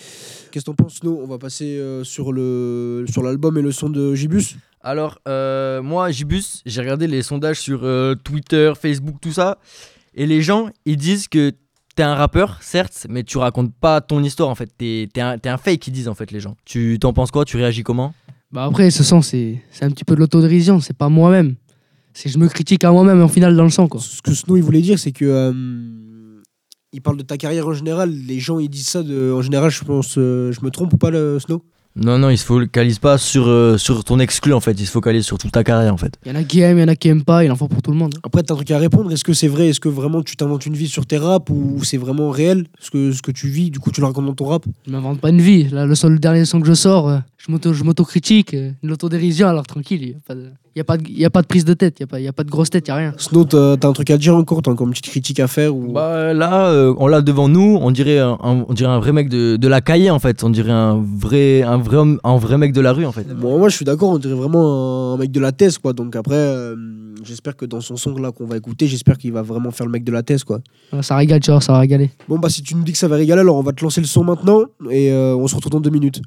[0.51, 3.73] Qu'est-ce que t'en penses, Snow On va passer euh, sur le sur l'album et le
[3.73, 4.57] son de Gibus.
[4.81, 9.59] Alors, euh, moi, Gibus, j'ai regardé les sondages sur euh, Twitter, Facebook, tout ça.
[10.15, 11.53] Et les gens, ils disent que
[11.95, 14.71] t'es un rappeur, certes, mais tu racontes pas ton histoire en fait.
[14.77, 16.57] T'es t'es un, t'es un fake, ils disent en fait les gens.
[16.65, 17.45] Tu t'en penses quoi?
[17.45, 18.15] Tu réagis comment?
[18.53, 21.57] Bah après, ce son, c'est c'est un petit peu de l'autodérision, c'est pas moi-même.
[22.13, 24.01] C'est je me critique à moi-même en final dans le son, quoi.
[24.01, 26.43] Ce que Snow il voulait dire, c'est que euh,
[26.93, 28.11] il parle de ta carrière en général.
[28.11, 29.71] Les gens ils disent ça de, en général.
[29.71, 31.65] Je pense, euh, je me trompe ou pas, le Snow?
[31.97, 34.73] Non, non, il se focalise pas sur, euh, sur ton exclu en fait.
[34.81, 36.15] Il se focalise sur toute ta carrière en fait.
[36.27, 37.57] Il y en a qui aiment, il y en a qui aiment pas, il en
[37.57, 38.17] faut pour tout le monde.
[38.25, 39.13] Après, t'as un truc à répondre.
[39.13, 39.69] Est-ce que c'est vrai?
[39.69, 42.91] Est-ce que vraiment tu t'inventes une vie sur tes raps ou c'est vraiment réel ce
[42.91, 43.71] que, ce que tu vis?
[43.71, 44.65] Du coup, tu le racontes dans ton rap?
[44.87, 45.69] Je m'invente pas une vie.
[45.71, 48.71] Là, le seul le dernier son que je sors, euh, je m'auto- je m'autocritique, euh,
[48.83, 51.31] une l'autodérision, alors tranquille, il n'y a, pas de- y a, pas de- y a
[51.31, 52.89] pas de prise de tête, il n'y a, pas- y a pas de grosse tête,
[52.89, 53.15] il n'y a rien.
[53.19, 55.93] Snow, t'as un truc à dire encore T'as encore une petite critique à faire ou...
[55.93, 59.13] Bah là, euh, on l'a devant nous, on dirait un, un- on dirait un vrai
[59.13, 60.43] mec de, de la cahier en fait.
[60.43, 63.27] On dirait un vrai, un vrai, un vrai mec de la rue en fait.
[63.35, 64.11] Bon, moi, je suis d'accord.
[64.11, 65.93] On dirait vraiment un mec de la thèse, quoi.
[65.93, 66.75] Donc après, euh,
[67.23, 69.93] j'espère que dans son son là qu'on va écouter, j'espère qu'il va vraiment faire le
[69.93, 70.61] mec de la thèse, quoi.
[70.93, 72.11] Ouais, Ça régale, tu vois, ça va régaler.
[72.29, 74.01] Bon, bah si tu nous dis que ça va régaler, alors on va te lancer
[74.01, 76.21] le son maintenant et euh, on se retrouve dans deux minutes.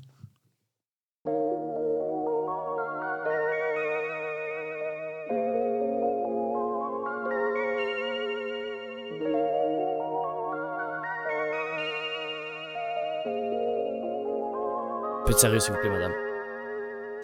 [15.38, 16.12] De sérieux, s'il vous plaît, madame.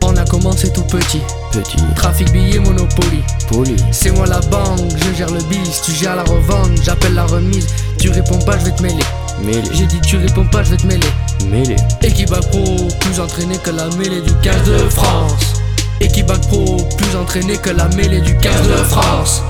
[0.04, 1.22] On a commencé tout petit.
[1.52, 1.78] Petit.
[1.96, 3.24] Trafic billets Monopoly.
[3.50, 3.76] Poli.
[3.92, 7.68] C'est moi la banque, je gère le bis, tu gères la revente, j'appelle la remise.
[7.98, 9.04] Tu réponds pas, je vais te mêler.
[9.42, 9.64] Mêlé.
[9.74, 11.08] J'ai dit tu réponds pas, je vais te mêler.
[11.50, 11.76] Mêlé.
[12.04, 15.54] Équipe Bac Pro, plus entraîné que la mêlée du 15 de France.
[16.00, 19.42] Équipe Bac Pro, plus entraîné que la mêlée du 15 de France.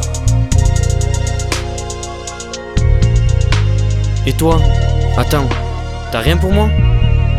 [4.25, 4.57] Et toi?
[5.17, 5.49] Attends,
[6.11, 6.69] t'as rien pour moi?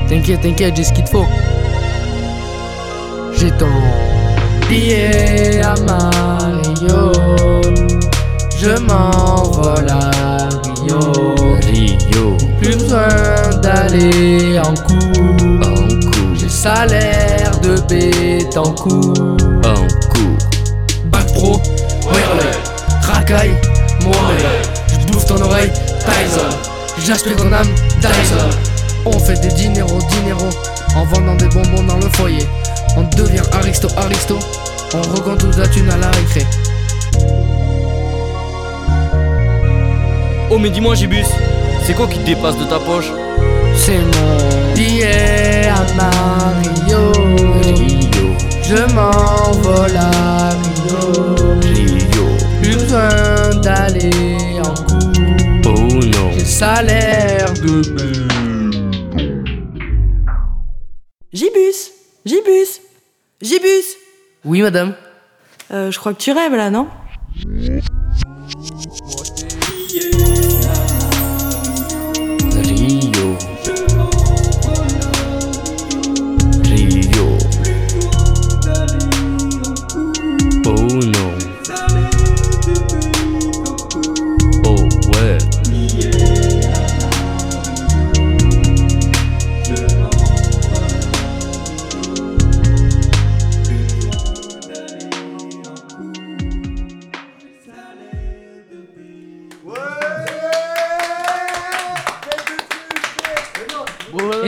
[0.09, 1.27] T'inquiète, t'inquiète, j'ai ce qu'il te faut.
[3.37, 3.67] J'ai ton
[4.69, 6.25] billet à Mario.
[6.81, 7.13] Rio.
[8.59, 10.49] Je m'envole à
[10.81, 11.01] Rio.
[11.67, 12.37] Rio.
[12.61, 15.67] Plus besoin d'aller en cours.
[15.67, 16.35] En cours.
[16.35, 19.37] J'ai salaire de bête en cours.
[19.65, 20.39] En cours.
[21.07, 21.61] Bac pro,
[22.07, 22.51] Werley,
[23.03, 23.55] racaille.
[24.89, 26.49] Je bouffe ton oreille, Tyson.
[27.05, 27.69] J'aspire ton âme,
[28.01, 28.74] Dyson.
[29.07, 30.51] On fait des dineros, dineros.
[30.97, 32.47] En vendant des bonbons dans le foyer.
[32.97, 34.39] On devient aristo, aristo.
[34.95, 36.47] On regagne toute la thune à la récré.
[40.51, 41.27] Oh mais dis-moi Gibus,
[41.85, 43.11] c'est quoi qui te dépasse de ta poche?
[43.77, 47.11] C'est mon billet à Mario.
[47.63, 48.37] Rio.
[48.63, 51.25] Je m'envole à Rio.
[51.61, 52.27] Rio.
[52.63, 55.67] Plus besoin d'aller en cours.
[55.67, 56.31] Oh non.
[56.37, 57.83] J'ai salaire de
[61.35, 61.91] Gibus
[62.25, 62.81] Gibus
[63.43, 63.97] Gibus
[64.45, 64.95] Oui, madame.
[65.73, 66.87] Euh, je crois que tu rêves là, non?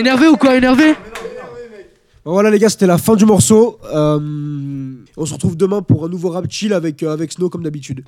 [0.07, 0.95] Énervé ou quoi Énervé
[2.25, 3.81] Bon, Voilà les gars, c'était la fin du morceau.
[3.93, 4.21] Euh,
[5.17, 8.05] on se retrouve demain pour un nouveau rap chill avec, euh, avec Snow comme d'habitude.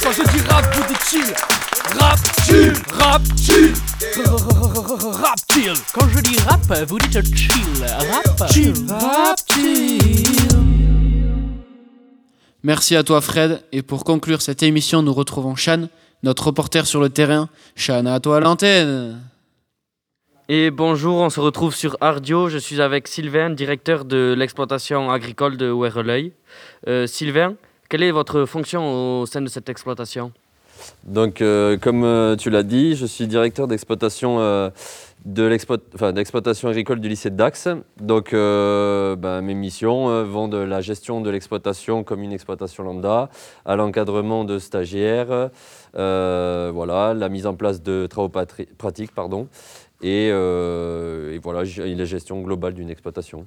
[0.00, 1.34] Quand je dis rap, vous dites chill.
[2.00, 3.72] Rap, chill, rap, chill.
[5.22, 5.72] Rap, chill.
[5.92, 7.84] Quand je dis rap, vous dites chill.
[8.10, 10.48] Rap, chill, rap, chill.
[12.64, 13.62] Merci à toi Fred.
[13.70, 15.86] Et pour conclure cette émission, nous retrouvons Shan,
[16.24, 17.48] notre reporter sur le terrain.
[17.76, 19.20] Shan, à toi l'antenne.
[20.50, 22.50] Et bonjour, on se retrouve sur Ardio.
[22.50, 26.32] Je suis avec Sylvain, directeur de l'exploitation agricole de Ouerreleuil.
[26.86, 27.54] Euh, Sylvain,
[27.88, 30.32] quelle est votre fonction au sein de cette exploitation?
[31.04, 34.36] Donc, euh, comme euh, tu l'as dit, je suis directeur d'exploitation
[35.24, 37.68] de d'exploitation agricole du lycée de Dax.
[37.98, 43.30] Donc, ben, mes missions vont de la gestion de l'exploitation comme une exploitation lambda,
[43.64, 45.48] à l'encadrement de stagiaires,
[45.94, 48.30] voilà, la mise en place de travaux
[48.76, 49.48] pratiques, pardon,
[50.04, 53.46] et, euh, et voilà, la gestion globale d'une exploitation.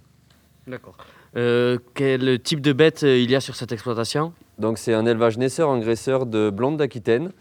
[0.65, 0.97] D'accord.
[1.35, 4.33] Euh, quel type de bêtes euh, il y a sur cette exploitation?
[4.57, 7.31] Donc c'est un élevage naisseur-engraisseur de blondes d'Aquitaine.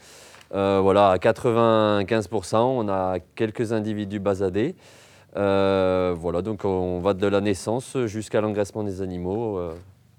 [0.54, 4.74] Euh, voilà, à 95%, on a quelques individus basadés.
[5.34, 9.58] Voilà, donc on va de la naissance jusqu'à l'engraissement des animaux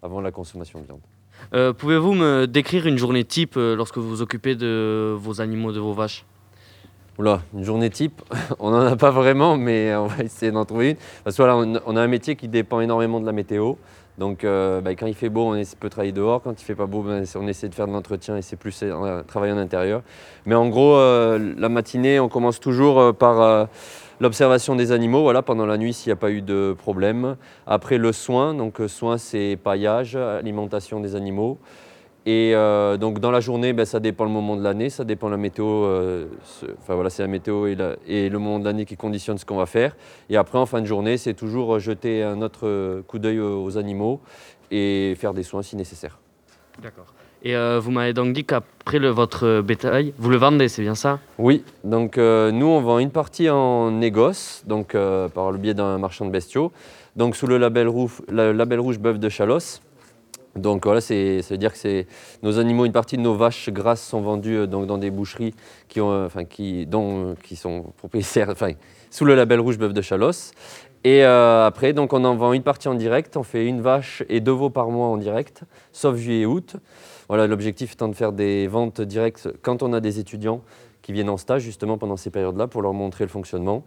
[0.02, 1.76] avant la consommation de viande.
[1.78, 5.94] Pouvez-vous me décrire une journée type lorsque vous vous occupez de vos animaux, de vos
[5.94, 6.26] vaches?
[7.20, 8.22] Une journée type,
[8.60, 10.98] on n'en a pas vraiment, mais on va essayer d'en trouver une.
[11.24, 13.74] Parce que voilà, on, a un métier qui dépend énormément de la météo.
[14.20, 16.44] Donc euh, bah, quand il fait beau, on peut travailler dehors.
[16.44, 18.80] Quand il fait pas beau, ben, on essaie de faire de l'entretien et c'est plus
[18.84, 20.04] euh, travailler en intérieur.
[20.46, 23.68] Mais en gros, euh, la matinée, on commence toujours par
[24.20, 27.36] l'observation des animaux, voilà, pendant la nuit s'il n'y a pas eu de problème.
[27.66, 31.58] Après le soin, donc soin c'est paillage, alimentation des animaux.
[32.30, 35.30] Et euh, donc dans la journée, ben, ça dépend le moment de l'année, ça dépend
[35.30, 35.66] la météo.
[35.86, 36.26] euh,
[36.82, 39.46] Enfin voilà, c'est la météo et, la- et le moment de l'année qui conditionne ce
[39.46, 39.96] qu'on va faire.
[40.30, 43.64] Et après, en fin de journée, c'est toujours euh, jeter un autre coup d'œil aux,
[43.64, 44.20] aux animaux
[44.72, 46.20] et faire des soins si nécessaire.
[46.84, 47.14] D'accord.
[47.44, 51.20] Et euh, vous m'avez donc dit qu'après votre bétail, vous le vendez, c'est bien ça?
[51.38, 55.74] Oui, donc euh, nous on vend une partie en négoce, donc euh, par le biais
[55.76, 56.74] d'un marchand de bestiaux,
[57.16, 59.82] donc sous le label rouge, le label rouge bœuf de Chalosse.
[60.58, 62.08] Donc voilà, c'est, ça veut dire que c'est
[62.44, 65.54] nos animaux, une partie de nos vaches grasses sont vendues euh, donc dans des boucheries
[65.88, 68.54] qui, euh, euh, sont propriétaires,
[69.10, 70.52] sous le label rouge bœuf de Chalosse.
[71.04, 74.42] Et après, donc on en vend une partie en direct, on fait une vache et
[74.42, 75.62] deux veaux par mois en direct,
[75.94, 76.76] sauf juillet et août.
[77.30, 80.62] Voilà, l'objectif étant de faire des ventes directes quand on a des étudiants
[81.08, 83.86] qui viennent en stage justement pendant ces périodes-là pour leur montrer le fonctionnement.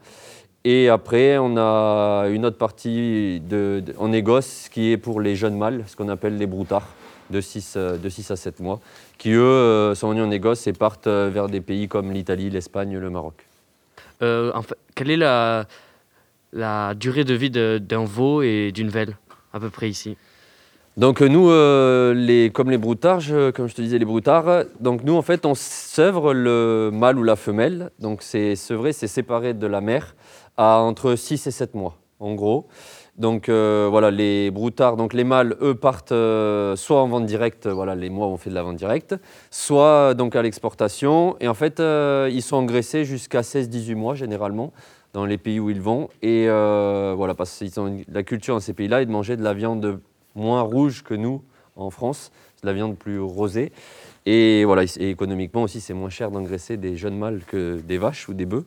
[0.64, 5.34] Et après, on a une autre partie de, de- en négoce qui est pour les
[5.34, 6.86] jeunes mâles, ce qu'on appelle les broutards,
[7.30, 8.80] de 6, euh, de 6 à 7 mois,
[9.16, 12.50] qui eux euh, sont venus en négoce et partent euh, vers des pays comme l'Italie,
[12.50, 13.34] l'Espagne, le Maroc.
[14.22, 15.64] Euh, en fait, Quelle est la,
[16.52, 19.16] la durée de vie d'un veau et d'une velle,
[19.54, 20.16] à peu près ici?
[20.98, 25.04] Donc nous, euh, les, comme les broutards, je- comme je te disais, les broutards, donc
[25.04, 29.54] nous en fait on sevre le mâle ou la femelle, donc c'est sevrer, c'est séparé
[29.54, 30.14] de la mère
[30.60, 32.66] à entre 6 et 7 mois en gros.
[33.16, 37.66] Donc euh, voilà, les broutards, donc les mâles, eux, partent euh, soit en vente directe,
[37.66, 39.14] voilà, les mois on fait de la vente directe,
[39.50, 41.36] soit donc à l'exportation.
[41.40, 44.72] Et en fait, euh, ils sont engraissés jusqu'à 16-18 mois généralement
[45.14, 46.08] dans les pays où ils vont.
[46.22, 49.36] Et euh, voilà, parce qu'ils ont une- la culture dans ces pays-là est de manger
[49.36, 49.98] de la viande
[50.34, 51.42] moins rouge que nous
[51.76, 52.30] en France,
[52.62, 53.72] de la viande plus rosée.
[54.26, 58.28] Et voilà, et économiquement aussi, c'est moins cher d'engraisser des jeunes mâles que des vaches
[58.28, 58.66] ou des bœufs.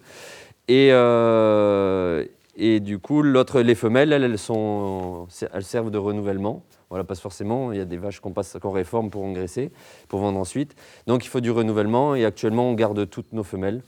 [0.68, 6.64] Et, euh, et du coup, l'autre, les femelles, elles, elles, sont, elles servent de renouvellement.
[6.90, 9.72] Voilà, que forcément, il y a des vaches qu'on passe, qu'on réforme pour engraisser,
[10.08, 10.76] pour vendre ensuite.
[11.08, 12.16] Donc il faut du renouvellement.
[12.16, 13.82] Et actuellement, on garde toutes nos femelles.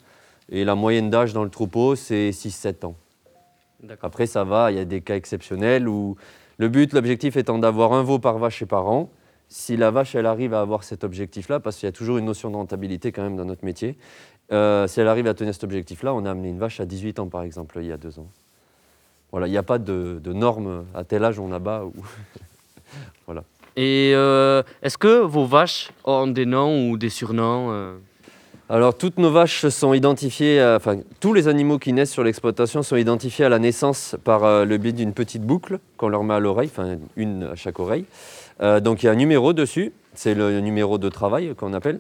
[0.50, 2.96] Et la moyenne d'âge dans le troupeau, c'est 6-7 ans.
[4.02, 6.16] Après, ça va, il y a des cas exceptionnels où
[6.58, 9.10] le but, l'objectif étant d'avoir un veau par vache et par an.
[9.48, 12.26] Si la vache, elle arrive à avoir cet objectif-là, parce qu'il y a toujours une
[12.26, 13.96] notion de rentabilité quand même dans notre métier,
[14.52, 17.20] euh, si elle arrive à tenir cet objectif-là, on a amené une vache à 18
[17.20, 18.28] ans par exemple, il y a deux ans.
[19.32, 21.84] Voilà, il n'y a pas de, de normes à tel âge on abat.
[21.86, 21.94] Ou...
[23.26, 23.44] voilà.
[23.76, 27.98] Et euh, est-ce que vos vaches ont des noms ou des surnoms euh?
[28.68, 32.82] Alors, toutes nos vaches sont identifiées, à- enfin, tous les animaux qui naissent sur l'exploitation
[32.82, 36.40] sont identifiés à la naissance par le biais d'une petite boucle qu'on leur met à
[36.40, 38.06] l'oreille, enfin, une à chaque oreille.
[38.62, 42.00] Euh, donc, il y a un numéro dessus, c'est le numéro de travail qu'on appelle.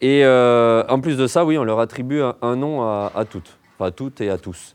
[0.00, 3.90] Et euh, en plus de ça, oui, on leur attribue un, nom à, toutes, enfin,
[3.90, 4.74] toutes et à tous.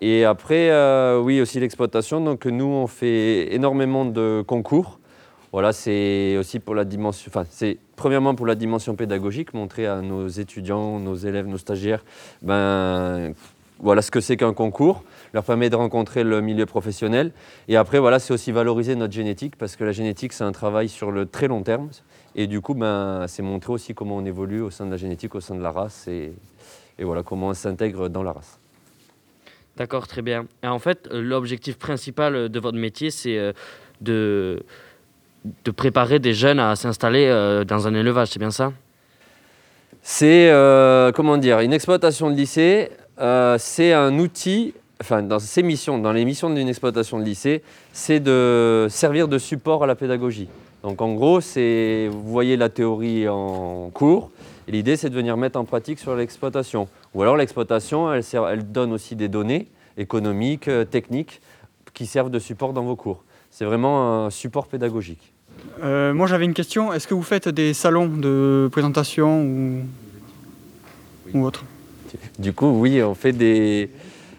[0.00, 2.20] Et après, euh, oui, aussi l'exploitation.
[2.20, 4.98] Donc, nous, on fait énormément de concours.
[5.52, 10.00] Voilà, c'est aussi pour la dimension, enfin, c'est premièrement pour la dimension pédagogique, montrer à
[10.00, 12.04] nos étudiants, nos élèves, nos stagiaires,
[12.42, 13.34] ben,
[13.78, 15.04] voilà ce que c'est qu'un concours,
[15.34, 17.32] leur permet de rencontrer le milieu professionnel.
[17.68, 20.88] Et après, voilà, c'est aussi valoriser notre génétique, parce que la génétique, c'est un travail
[20.88, 21.90] sur le très long terme.
[22.36, 25.34] Et du coup, ben, c'est montrer aussi comment on évolue au sein de la génétique,
[25.34, 26.32] au sein de la race, et,
[26.98, 28.58] et voilà, comment on s'intègre dans la race.
[29.76, 30.46] D'accord, très bien.
[30.62, 33.52] Et en fait, euh, l'objectif principal euh, de votre métier, c'est euh,
[34.00, 34.62] de,
[35.64, 37.28] de préparer des jeunes à s'installer
[37.66, 38.72] dans un élevage, c'est bien ça?
[40.02, 45.62] C'est, euh, comment dire, une exploitation de lycée, euh, c'est un outil, enfin dans ses
[45.62, 49.94] missions, dans les missions d'une exploitation de lycée, c'est de servir de support à la
[49.94, 50.48] pédagogie.
[50.82, 54.30] Donc en gros, c'est, vous voyez la théorie en cours,
[54.68, 56.88] et l'idée c'est de venir mettre en pratique sur l'exploitation.
[57.14, 61.40] Ou alors l'exploitation, elle, sert- elle donne aussi des données économiques, euh, techniques,
[61.94, 63.22] qui servent de support dans vos cours.
[63.50, 65.32] C'est vraiment un support pédagogique.
[65.82, 69.80] Euh, moi j'avais une question, est-ce que vous faites des salons de présentation ou,
[71.32, 71.64] ou autre?
[72.38, 73.90] Du coup, oui, on fait des.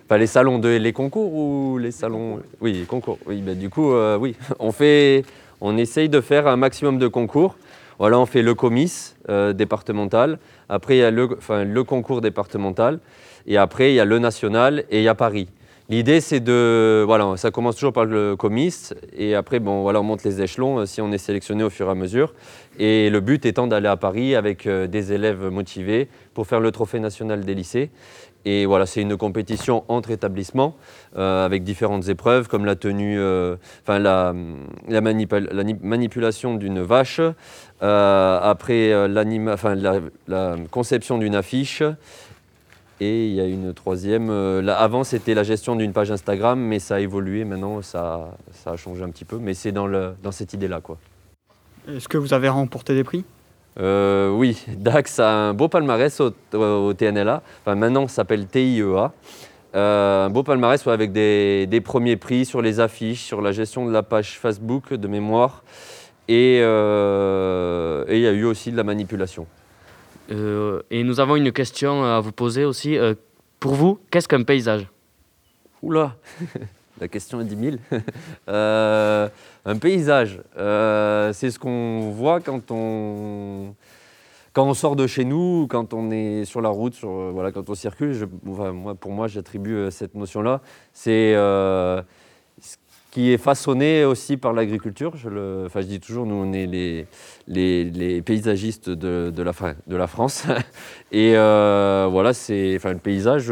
[0.08, 2.40] Enfin, les salons de les concours ou les salons.
[2.62, 3.18] Oui, les concours.
[3.26, 4.36] Oui, ben, du coup, euh, oui.
[4.60, 5.24] On fait.
[5.62, 7.56] On essaye de faire un maximum de concours.
[7.98, 10.38] Voilà, on fait le comice euh, départemental.
[10.68, 13.00] Après, il y a le, enfin, le concours départemental.
[13.48, 15.48] Et après, il y a le national et il y a Paris.
[15.90, 17.04] L'idée, c'est de.
[17.08, 18.94] Voilà, ça commence toujours par le comice.
[19.18, 21.88] Et après, bon, voilà, on monte les échelons euh, si on est sélectionné au fur
[21.88, 22.34] et à mesure.
[22.78, 27.00] Et le but étant d'aller à Paris avec des élèves motivés pour faire le trophée
[27.00, 27.90] national des lycées.
[28.46, 30.76] Et voilà, c'est une compétition entre établissements
[31.18, 34.34] euh, avec différentes épreuves comme la tenue, euh, enfin la,
[34.88, 37.20] la, manipul- la ni- manipulation d'une vache,
[37.82, 41.82] euh, après la, conception d'une affiche.
[43.02, 44.30] Et il y a une troisième.
[44.70, 47.44] avant, c'était la gestion d'une page Instagram, mais ça a évolué.
[47.44, 49.38] Maintenant, ça, a changé un petit peu.
[49.38, 50.80] Mais c'est dans, dans cette idée-là.
[51.90, 53.26] Est-ce que vous avez remporté des prix?
[53.78, 57.42] Euh, oui, Dax a un beau palmarès au, au TNLA.
[57.62, 59.12] Enfin, maintenant, ça s'appelle TIEA.
[59.76, 63.52] Euh, un beau palmarès ouais, avec des, des premiers prix sur les affiches, sur la
[63.52, 65.64] gestion de la page Facebook de mémoire.
[66.28, 69.46] Et euh, il y a eu aussi de la manipulation.
[70.30, 72.98] Et nous avons une question à vous poser aussi.
[73.60, 74.88] Pour vous, qu'est-ce qu'un paysage?
[75.84, 76.16] Oula
[77.00, 77.76] La question est 10 000.
[78.48, 79.28] Euh,
[79.66, 83.74] un paysage, euh, c'est ce qu'on voit quand on,
[84.54, 87.68] quand on sort de chez nous, quand on est sur la route, euh, voilà, quand
[87.70, 88.16] on circule.
[88.44, 90.62] Moi, pour moi, j'attribue cette notion-là.
[90.94, 92.78] C'est ce
[93.12, 95.18] qui est façonné aussi par l'agriculture.
[95.18, 97.08] Je, enfin, je dis toujours, nous, on est les,
[97.48, 100.46] les, paysagistes de, la, France.
[101.12, 103.50] Et voilà, c'est enfin, le paysage.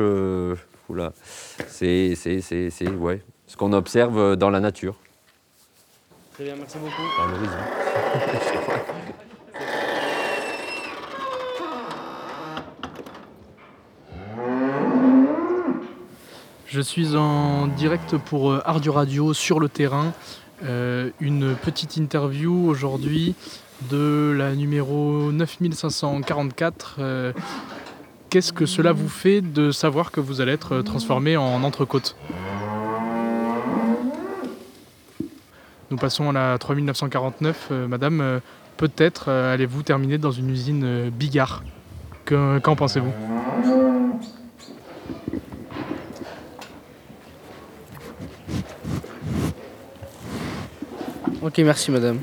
[0.90, 1.14] oula,
[1.68, 3.22] c'est c'est- c'est- c'est, ouais,
[3.54, 4.96] ce qu'on observe dans la nature.
[6.34, 7.04] Très bien, merci beaucoup.
[7.30, 7.54] L'horizon.
[16.66, 20.14] Je suis en direct pour euh, Art du Radio sur le terrain.
[20.64, 23.36] Euh, une petite interview aujourd'hui
[23.92, 26.96] de la numéro 9544.
[26.98, 27.34] Euh,
[28.32, 32.16] Qu'est-ce que cela vous fait de savoir que vous allez être transformé en entrecôte?
[35.94, 37.68] Nous passons à la 3949.
[37.70, 38.40] Euh, madame, euh,
[38.78, 41.62] peut-être euh, allez-vous terminer dans une usine euh, Bigard?
[42.26, 43.14] Que- Qu'en pensez-vous?
[51.42, 52.20] Ok, merci madame.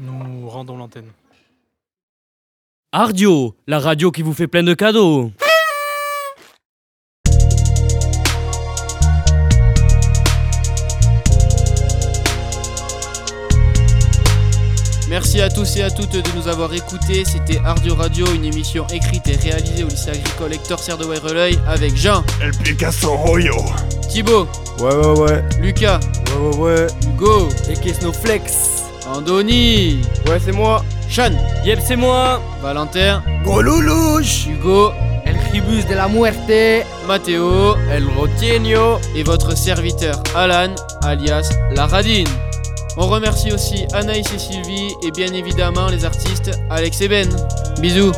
[0.00, 1.10] Nous rendons l'antenne.
[2.92, 5.30] Ardio, la radio qui vous fait plein de cadeaux.
[15.34, 17.24] Merci à tous et à toutes de nous avoir écoutés.
[17.24, 21.58] C'était Ardio Radio, une émission écrite et réalisée au lycée agricole Hector Serre de Waireleuil
[21.66, 23.54] avec Jean, El Picasso Royo.
[24.10, 24.46] Thibaut,
[24.78, 25.44] Ouais, ouais, ouais.
[25.58, 26.00] Lucas,
[26.36, 26.86] Ouais, ouais, ouais.
[27.06, 30.84] Hugo, Et Snowflex Andoni, Ouais, c'est moi.
[31.08, 31.32] Sean,
[31.64, 32.42] Yep, c'est moi.
[32.60, 34.46] Valentin, Gros loulouche.
[34.48, 34.92] Hugo,
[35.24, 42.28] El Tribus de la Muerte Mathéo El Rotienio et votre serviteur Alan, alias La Radine.
[42.96, 47.28] On remercie aussi Anaïs et Sylvie et bien évidemment les artistes Alex et Ben.
[47.80, 48.12] Bisous.